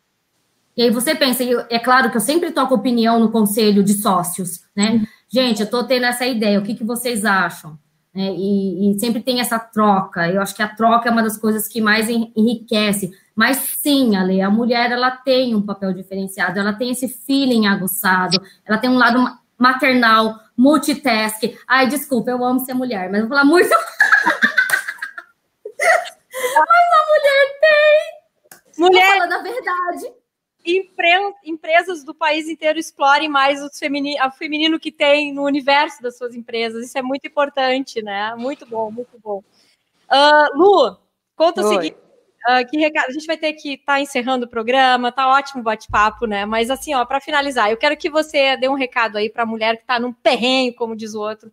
E 0.77 0.83
aí 0.83 0.91
você 0.91 1.15
pensa, 1.15 1.43
é 1.71 1.79
claro 1.79 2.11
que 2.11 2.17
eu 2.17 2.21
sempre 2.21 2.53
toco 2.53 2.75
opinião 2.75 3.19
no 3.19 3.31
conselho 3.31 3.83
de 3.83 3.95
sócios, 3.95 4.61
né? 4.77 5.05
Gente, 5.29 5.61
eu 5.61 5.65
estou 5.65 5.85
tendo 5.85 6.07
essa 6.07 6.27
ideia, 6.27 6.59
o 6.59 6.63
que, 6.63 6.75
que 6.75 6.85
vocês 6.85 7.25
acham? 7.25 7.79
É, 8.15 8.33
e, 8.35 8.91
e, 8.91 8.99
sempre 8.99 9.21
tem 9.21 9.41
essa 9.41 9.59
troca. 9.59 10.29
Eu 10.29 10.41
acho 10.41 10.55
que 10.55 10.63
a 10.63 10.69
troca 10.69 11.09
é 11.09 11.13
uma 11.13 11.23
das 11.23 11.37
coisas 11.37 11.69
que 11.69 11.81
mais 11.81 12.09
enriquece. 12.09 13.13
Mas 13.39 13.59
sim, 13.59 14.17
Ale, 14.17 14.43
a 14.43 14.51
mulher 14.51 14.91
ela 14.91 15.13
tem 15.13 15.55
um 15.55 15.65
papel 15.65 15.93
diferenciado, 15.93 16.59
ela 16.59 16.73
tem 16.73 16.91
esse 16.91 17.07
feeling 17.07 17.69
aguçado, 17.69 18.43
ela 18.67 18.79
tem 18.79 18.91
um 18.91 18.99
lado 18.99 19.25
maternal, 19.57 20.41
multitask. 20.57 21.45
Ai, 21.69 21.87
desculpa, 21.87 22.33
eu 22.33 22.45
amo 22.45 22.59
ser 22.59 22.75
mulher, 22.75 23.09
mas 23.09 23.21
vou 23.21 23.29
falar 23.29 23.45
muito. 23.45 23.69
mas 23.71 23.79
a 26.59 27.07
mulher 27.07 27.61
tem. 27.61 28.01
Mulher. 28.77 29.13
Tô 29.13 29.19
falando 29.19 29.33
a 29.35 29.43
verdade 29.43 30.13
empresas 31.43 32.05
do 32.05 32.15
país 32.15 32.47
inteiro 32.47 32.79
explorem 32.79 33.27
mais 33.27 33.63
o 33.63 33.71
feminino, 33.71 34.23
o 34.27 34.31
feminino 34.31 34.79
que 34.79 34.93
tem 34.93 35.33
no 35.33 35.45
universo 35.45 36.03
das 36.03 36.19
suas 36.19 36.35
empresas. 36.35 36.85
Isso 36.85 36.99
é 36.99 37.03
muito 37.03 37.27
importante, 37.27 38.03
né? 38.03 38.35
Muito 38.37 38.67
bom, 38.67 38.91
muito 38.91 39.19
bom. 39.19 39.43
Uh, 40.11 40.59
Lu, 40.59 40.99
conta 41.35 41.63
Oi. 41.63 41.67
o 41.67 41.69
seguinte. 41.69 42.08
Uh, 42.49 42.67
que 42.67 42.79
recado, 42.79 43.11
a 43.11 43.13
gente 43.13 43.27
vai 43.27 43.37
ter 43.37 43.53
que 43.53 43.75
estar 43.75 43.95
tá 43.95 44.01
encerrando 44.01 44.47
o 44.47 44.49
programa, 44.49 45.13
tá 45.13 45.29
ótimo 45.29 45.63
bate-papo, 45.63 46.25
né? 46.25 46.47
Mas 46.47 46.71
assim, 46.71 46.95
ó, 46.95 47.05
para 47.05 47.21
finalizar, 47.21 47.71
eu 47.71 47.77
quero 47.77 47.95
que 47.95 48.09
você 48.09 48.57
dê 48.57 48.69
um 48.69 48.75
recado 48.75 49.19
aí 49.19 49.29
para 49.29 49.43
a 49.43 49.47
mulher 49.47 49.77
que 49.77 49.83
está 49.83 50.01
num 50.01 50.15
perrenho, 50.15 50.75
como 50.75 50.97
diz 50.97 51.15
o 51.15 51.21
outro, 51.21 51.53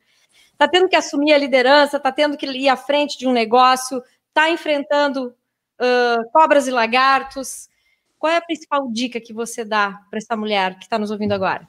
está 0.54 0.70
tendo 0.70 0.88
que 0.88 0.96
assumir 0.96 1.34
a 1.34 1.38
liderança, 1.38 1.98
está 1.98 2.14
tendo 2.14 2.38
que 2.38 2.46
ir 2.46 2.70
à 2.70 2.78
frente 2.78 3.18
de 3.18 3.28
um 3.28 3.34
negócio, 3.34 4.02
está 4.30 4.50
enfrentando 4.50 5.36
uh, 5.82 6.32
cobras 6.32 6.66
e 6.66 6.72
lagartos, 6.72 7.68
qual 8.18 8.32
é 8.32 8.38
a 8.38 8.42
principal 8.42 8.90
dica 8.90 9.20
que 9.20 9.34
você 9.34 9.66
dá 9.66 10.02
para 10.10 10.18
essa 10.18 10.36
mulher 10.38 10.78
que 10.78 10.86
está 10.86 10.98
nos 10.98 11.12
ouvindo 11.12 11.34
agora? 11.34 11.68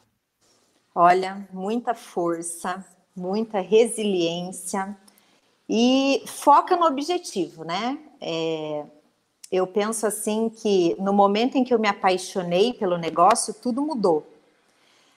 Olha, 0.95 1.47
muita 1.53 1.95
força, 1.95 2.85
muita 3.15 3.61
resiliência 3.61 4.97
e 5.69 6.23
foca 6.27 6.77
no 6.77 6.87
objetivo, 6.87 7.65
né? 7.65 7.99
É, 8.21 8.85
eu 9.50 9.66
penso 9.66 10.06
assim 10.06 10.48
que 10.48 10.96
no 10.98 11.12
momento 11.12 11.56
em 11.56 11.64
que 11.64 11.72
eu 11.72 11.78
me 11.78 11.88
apaixonei 11.88 12.72
pelo 12.72 12.98
negócio, 12.98 13.54
tudo 13.54 13.80
mudou. 13.82 14.26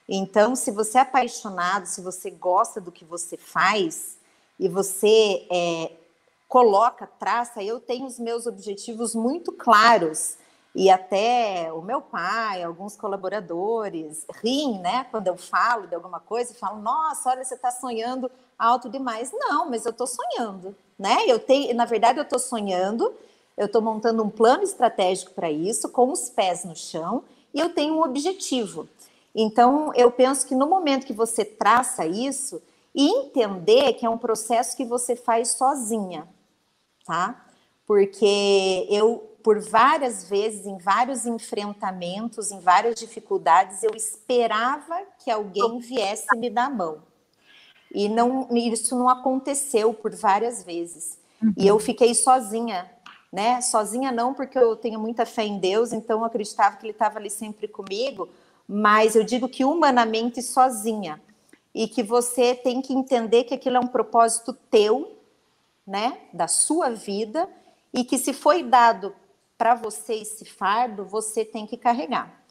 Então, 0.08 0.56
se 0.56 0.72
você 0.72 0.98
é 0.98 1.02
apaixonado, 1.02 1.86
se 1.86 2.02
você 2.02 2.32
gosta 2.32 2.82
do 2.82 2.92
que 2.92 3.06
você 3.06 3.38
faz 3.38 4.18
e 4.60 4.68
você 4.68 5.46
é, 5.52 5.92
coloca, 6.48 7.08
traça, 7.20 7.64
eu 7.64 7.80
tenho 7.80 8.08
os 8.08 8.18
meus 8.18 8.48
objetivos 8.48 9.14
muito 9.14 9.52
claros 9.52 10.38
e 10.74 10.90
até 10.90 11.72
o 11.74 11.82
meu 11.82 12.02
pai, 12.02 12.64
alguns 12.64 12.96
colaboradores 12.96 14.26
riem, 14.42 14.80
né, 14.80 15.06
quando 15.12 15.28
eu 15.28 15.36
falo 15.38 15.88
de 15.88 15.96
alguma 15.96 16.20
coisa, 16.20 16.54
falam: 16.54 16.82
"Nossa, 16.82 17.30
olha, 17.30 17.44
você 17.44 17.56
está 17.56 17.72
sonhando 17.72 18.30
alto 18.58 18.90
demais". 18.90 19.32
Não, 19.34 19.70
mas 19.70 19.86
eu 19.86 19.92
estou 19.92 20.08
sonhando, 20.08 20.76
né? 20.98 21.18
Eu 21.28 21.40
tenho, 21.40 21.76
na 21.76 21.86
verdade, 21.86 22.20
eu 22.20 22.24
estou 22.24 22.40
sonhando. 22.40 23.14
Eu 23.60 23.66
estou 23.66 23.82
montando 23.82 24.24
um 24.24 24.30
plano 24.30 24.64
estratégico 24.64 25.34
para 25.34 25.52
isso, 25.52 25.90
com 25.90 26.10
os 26.10 26.30
pés 26.30 26.64
no 26.64 26.74
chão, 26.74 27.26
e 27.54 27.60
eu 27.60 27.74
tenho 27.74 27.96
um 27.96 28.02
objetivo. 28.02 28.88
Então, 29.36 29.94
eu 29.96 30.10
penso 30.10 30.48
que 30.48 30.56
no 30.56 30.66
momento 30.66 31.06
que 31.06 31.12
você 31.12 31.44
traça 31.44 32.06
isso 32.06 32.62
e 32.96 33.06
entender 33.06 33.94
que 33.96 34.06
é 34.06 34.10
um 34.10 34.18
processo 34.18 34.78
que 34.78 34.86
você 34.86 35.14
faz 35.14 35.50
sozinha, 35.50 36.26
tá? 37.06 37.46
Porque 37.86 38.88
eu 38.90 39.26
por 39.44 39.60
várias 39.60 40.30
vezes, 40.30 40.66
em 40.66 40.78
vários 40.78 41.26
enfrentamentos, 41.26 42.52
em 42.52 42.60
várias 42.60 42.96
dificuldades, 42.96 43.84
eu 43.84 43.92
esperava 43.96 45.02
que 45.24 45.30
alguém 45.30 45.80
viesse 45.80 46.28
me 46.38 46.50
dar 46.50 46.66
a 46.66 46.70
mão. 46.70 47.02
E 47.94 48.08
não, 48.08 48.48
isso 48.56 48.98
não 48.98 49.10
aconteceu 49.10 49.94
por 49.94 50.14
várias 50.16 50.64
vezes. 50.64 51.18
Uhum. 51.42 51.54
E 51.58 51.66
eu 51.66 51.80
fiquei 51.80 52.14
sozinha, 52.14 52.90
né? 53.32 53.62
Sozinha 53.62 54.12
não, 54.12 54.34
porque 54.34 54.58
eu 54.58 54.76
tenho 54.76 55.00
muita 55.00 55.26
fé 55.26 55.44
em 55.44 55.60
Deus, 55.60 55.94
então 55.94 56.20
eu 56.20 56.26
acreditava 56.26 56.78
que 56.78 56.86
Ele 56.86 56.94
estava 56.94 57.20
ali 57.20 57.30
sempre 57.30 57.68
comigo, 57.68 58.30
mas 58.68 59.16
eu 59.16 59.24
digo 59.24 59.48
que 59.48 59.64
humanamente 59.66 60.42
sozinha. 60.42 61.22
E 61.74 61.88
que 61.88 62.02
você 62.02 62.56
tem 62.56 62.82
que 62.82 62.94
entender 62.94 63.44
que 63.44 63.54
aquilo 63.54 63.78
é 63.78 63.80
um 63.80 63.88
propósito 63.88 64.54
teu, 64.72 65.18
né? 65.86 66.18
Da 66.34 66.48
sua 66.48 66.90
vida, 66.90 67.48
e 67.94 68.04
que 68.04 68.18
se 68.18 68.34
foi 68.34 68.64
dado 68.64 69.14
para 69.58 69.76
você 69.76 70.16
esse 70.16 70.46
fardo, 70.46 71.06
você 71.06 71.44
tem 71.44 71.68
que 71.68 71.78
carregar. 71.78 72.42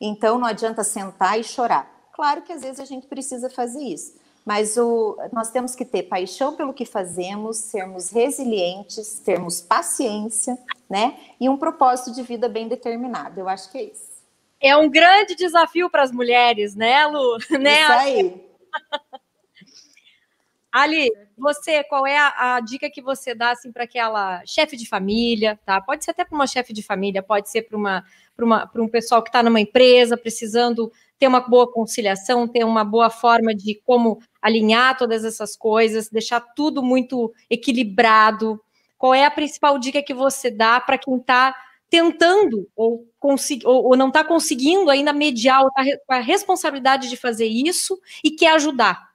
Então 0.00 0.38
não 0.38 0.46
adianta 0.46 0.84
sentar 0.84 1.38
e 1.38 1.44
chorar. 1.44 1.90
Claro 2.12 2.42
que 2.42 2.52
às 2.52 2.62
vezes 2.62 2.80
a 2.80 2.84
gente 2.84 3.06
precisa 3.06 3.48
fazer 3.48 3.82
isso, 3.82 4.14
mas 4.48 4.78
o, 4.78 5.14
nós 5.30 5.50
temos 5.50 5.74
que 5.74 5.84
ter 5.84 6.04
paixão 6.04 6.56
pelo 6.56 6.72
que 6.72 6.86
fazemos, 6.86 7.58
sermos 7.58 8.08
resilientes, 8.08 9.18
termos 9.18 9.60
paciência, 9.60 10.56
né? 10.88 11.18
E 11.38 11.50
um 11.50 11.58
propósito 11.58 12.14
de 12.14 12.22
vida 12.22 12.48
bem 12.48 12.66
determinado. 12.66 13.38
Eu 13.38 13.46
acho 13.46 13.70
que 13.70 13.76
é 13.76 13.82
isso. 13.82 14.08
É 14.58 14.74
um 14.74 14.88
grande 14.88 15.34
desafio 15.34 15.90
para 15.90 16.02
as 16.02 16.10
mulheres, 16.10 16.74
né, 16.74 17.06
Lu? 17.06 17.36
Né? 17.60 17.82
Isso 17.82 17.92
aí. 17.92 18.48
Ali, 20.78 21.10
você, 21.36 21.82
qual 21.82 22.06
é 22.06 22.16
a, 22.16 22.54
a, 22.54 22.60
dica 22.60 22.88
que 22.88 23.02
você 23.02 23.34
dá 23.34 23.50
assim 23.50 23.72
para 23.72 23.82
aquela 23.82 24.40
chefe 24.46 24.76
de 24.76 24.88
família, 24.88 25.58
tá? 25.66 25.80
Pode 25.80 26.04
ser 26.04 26.12
até 26.12 26.24
para 26.24 26.36
uma 26.36 26.46
chefe 26.46 26.72
de 26.72 26.84
família, 26.84 27.20
pode 27.20 27.50
ser 27.50 27.62
para 27.62 27.76
uma 27.76 28.04
para 28.36 28.80
um 28.80 28.86
pessoal 28.86 29.20
que 29.20 29.30
está 29.30 29.42
numa 29.42 29.60
empresa 29.60 30.16
precisando 30.16 30.92
ter 31.18 31.26
uma 31.26 31.40
boa 31.40 31.68
conciliação, 31.68 32.46
ter 32.46 32.62
uma 32.62 32.84
boa 32.84 33.10
forma 33.10 33.52
de 33.52 33.74
como 33.84 34.20
alinhar 34.40 34.96
todas 34.96 35.24
essas 35.24 35.56
coisas, 35.56 36.08
deixar 36.08 36.38
tudo 36.54 36.80
muito 36.80 37.34
equilibrado. 37.50 38.60
qual 38.96 39.12
é 39.12 39.24
a 39.24 39.30
principal 39.32 39.76
dica 39.80 40.00
que 40.00 40.14
você 40.14 40.48
dá 40.48 40.78
para 40.78 40.96
quem 40.96 41.16
está 41.16 41.56
tentando 41.90 42.68
ou, 42.76 43.04
ou, 43.64 43.84
ou 43.86 43.96
não 43.96 44.08
está 44.08 44.22
conseguindo 44.22 44.90
ainda 44.90 45.12
mediar 45.12 45.64
ou 45.64 45.72
tá 45.72 45.82
a 46.10 46.20
responsabilidade 46.20 47.08
de 47.08 47.16
fazer 47.16 47.46
isso 47.46 47.98
e 48.22 48.30
quer 48.30 48.52
ajudar? 48.52 49.07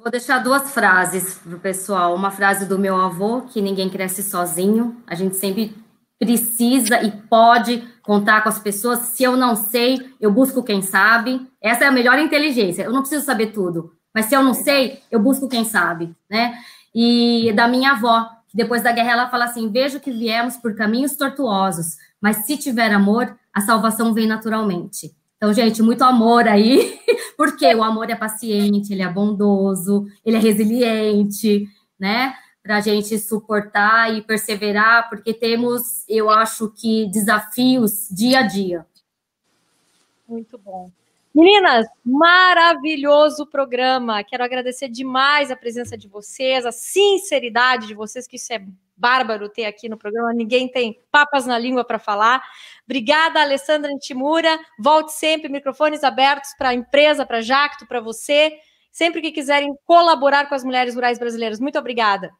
Vou 0.00 0.10
deixar 0.10 0.38
duas 0.38 0.70
frases 0.72 1.34
para 1.34 1.56
o 1.56 1.60
pessoal. 1.60 2.14
Uma 2.14 2.30
frase 2.30 2.64
do 2.64 2.78
meu 2.78 2.96
avô, 2.96 3.42
que 3.42 3.60
ninguém 3.60 3.90
cresce 3.90 4.22
sozinho. 4.22 4.96
A 5.06 5.14
gente 5.14 5.36
sempre 5.36 5.76
precisa 6.18 7.02
e 7.02 7.10
pode 7.10 7.86
contar 8.02 8.42
com 8.42 8.48
as 8.48 8.58
pessoas. 8.58 9.00
Se 9.00 9.22
eu 9.22 9.36
não 9.36 9.54
sei, 9.54 10.14
eu 10.18 10.32
busco 10.32 10.62
quem 10.62 10.80
sabe. 10.80 11.46
Essa 11.60 11.84
é 11.84 11.86
a 11.86 11.92
melhor 11.92 12.18
inteligência. 12.18 12.82
Eu 12.82 12.92
não 12.92 13.02
preciso 13.02 13.26
saber 13.26 13.48
tudo, 13.48 13.92
mas 14.14 14.24
se 14.24 14.34
eu 14.34 14.42
não 14.42 14.54
sei, 14.54 15.02
eu 15.10 15.20
busco 15.20 15.46
quem 15.46 15.66
sabe, 15.66 16.16
né? 16.30 16.58
E 16.94 17.52
da 17.54 17.68
minha 17.68 17.92
avó, 17.92 18.26
que 18.48 18.56
depois 18.56 18.82
da 18.82 18.92
guerra 18.92 19.12
ela 19.12 19.28
fala 19.28 19.44
assim: 19.44 19.70
vejo 19.70 20.00
que 20.00 20.10
viemos 20.10 20.56
por 20.56 20.74
caminhos 20.74 21.14
tortuosos, 21.14 21.98
mas 22.18 22.46
se 22.46 22.56
tiver 22.56 22.90
amor, 22.90 23.36
a 23.52 23.60
salvação 23.60 24.14
vem 24.14 24.26
naturalmente. 24.26 25.14
Então, 25.42 25.54
gente, 25.54 25.82
muito 25.82 26.04
amor 26.04 26.46
aí, 26.46 27.00
porque 27.34 27.74
o 27.74 27.82
amor 27.82 28.10
é 28.10 28.14
paciente, 28.14 28.92
ele 28.92 29.00
é 29.00 29.08
bondoso, 29.08 30.06
ele 30.22 30.36
é 30.36 30.38
resiliente, 30.38 31.66
né? 31.98 32.34
Para 32.62 32.76
a 32.76 32.80
gente 32.82 33.18
suportar 33.18 34.14
e 34.14 34.20
perseverar, 34.20 35.08
porque 35.08 35.32
temos, 35.32 36.04
eu 36.06 36.28
acho 36.28 36.68
que, 36.68 37.06
desafios 37.06 38.06
dia 38.10 38.40
a 38.40 38.42
dia. 38.42 38.86
Muito 40.28 40.58
bom. 40.58 40.90
Meninas, 41.34 41.86
maravilhoso 42.04 43.46
programa. 43.46 44.22
Quero 44.22 44.44
agradecer 44.44 44.90
demais 44.90 45.50
a 45.50 45.56
presença 45.56 45.96
de 45.96 46.06
vocês, 46.06 46.66
a 46.66 46.72
sinceridade 46.72 47.86
de 47.86 47.94
vocês, 47.94 48.26
que 48.26 48.36
isso 48.36 48.52
é 48.52 48.62
bárbaro 49.00 49.48
ter 49.48 49.64
aqui 49.64 49.88
no 49.88 49.96
programa. 49.96 50.32
Ninguém 50.32 50.68
tem 50.68 51.00
papas 51.10 51.46
na 51.46 51.58
língua 51.58 51.84
para 51.84 51.98
falar. 51.98 52.42
Obrigada, 52.84 53.40
Alessandra 53.40 53.90
Antimura. 53.90 54.58
Volte 54.78 55.12
sempre, 55.12 55.48
microfones 55.48 56.04
abertos 56.04 56.50
para 56.58 56.68
a 56.68 56.74
empresa, 56.74 57.24
para 57.24 57.40
Jacto, 57.40 57.86
para 57.86 58.00
você. 58.00 58.52
Sempre 58.92 59.22
que 59.22 59.32
quiserem 59.32 59.74
colaborar 59.86 60.48
com 60.48 60.54
as 60.54 60.62
mulheres 60.62 60.94
rurais 60.94 61.18
brasileiras. 61.18 61.58
Muito 61.58 61.78
obrigada. 61.78 62.30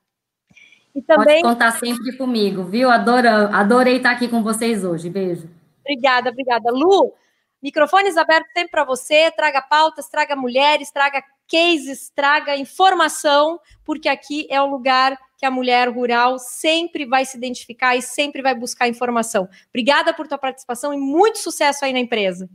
E 0.95 1.01
também... 1.01 1.41
Pode 1.41 1.55
contar 1.55 1.73
sempre 1.73 2.17
comigo, 2.17 2.65
viu? 2.65 2.91
Adoro, 2.91 3.29
adorei 3.29 3.97
estar 3.97 4.11
aqui 4.11 4.29
com 4.29 4.43
vocês 4.43 4.85
hoje. 4.85 5.09
Beijo. 5.09 5.49
Obrigada, 5.81 6.31
obrigada. 6.31 6.71
Lu, 6.71 7.15
Microfones 7.63 8.17
abertos 8.17 8.53
sempre 8.55 8.71
para 8.71 8.85
você. 8.85 9.31
Traga 9.31 9.61
pautas, 9.61 10.09
traga 10.09 10.35
mulheres, 10.35 10.91
traga 10.91 11.23
cases, 11.51 12.11
traga 12.15 12.57
informação, 12.57 13.61
porque 13.85 14.09
aqui 14.09 14.47
é 14.49 14.61
o 14.63 14.71
lugar 14.71 15.19
que 15.41 15.47
a 15.47 15.51
mulher 15.51 15.89
rural 15.89 16.39
sempre 16.39 17.07
vai 17.07 17.25
se 17.25 17.35
identificar 17.35 17.97
e 17.97 18.03
sempre 18.03 18.43
vai 18.43 18.55
buscar 18.55 18.87
informação. 18.87 19.49
Obrigada 19.71 20.13
por 20.13 20.29
tua 20.29 20.37
participação 20.37 20.93
e 20.93 20.99
muito 20.99 21.39
sucesso 21.39 21.83
aí 21.83 21.95
na 21.95 21.99
empresa. 21.99 22.47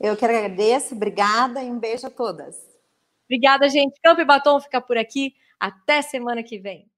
Eu 0.00 0.16
que 0.16 0.24
agradeço, 0.24 0.96
obrigada 0.96 1.62
e 1.62 1.70
um 1.70 1.78
beijo 1.78 2.08
a 2.08 2.10
todas. 2.10 2.56
Obrigada, 3.26 3.68
gente. 3.68 4.00
Campo 4.02 4.20
e 4.20 4.24
Batom 4.24 4.58
fica 4.58 4.80
por 4.80 4.98
aqui. 4.98 5.32
Até 5.60 6.02
semana 6.02 6.42
que 6.42 6.58
vem. 6.58 6.90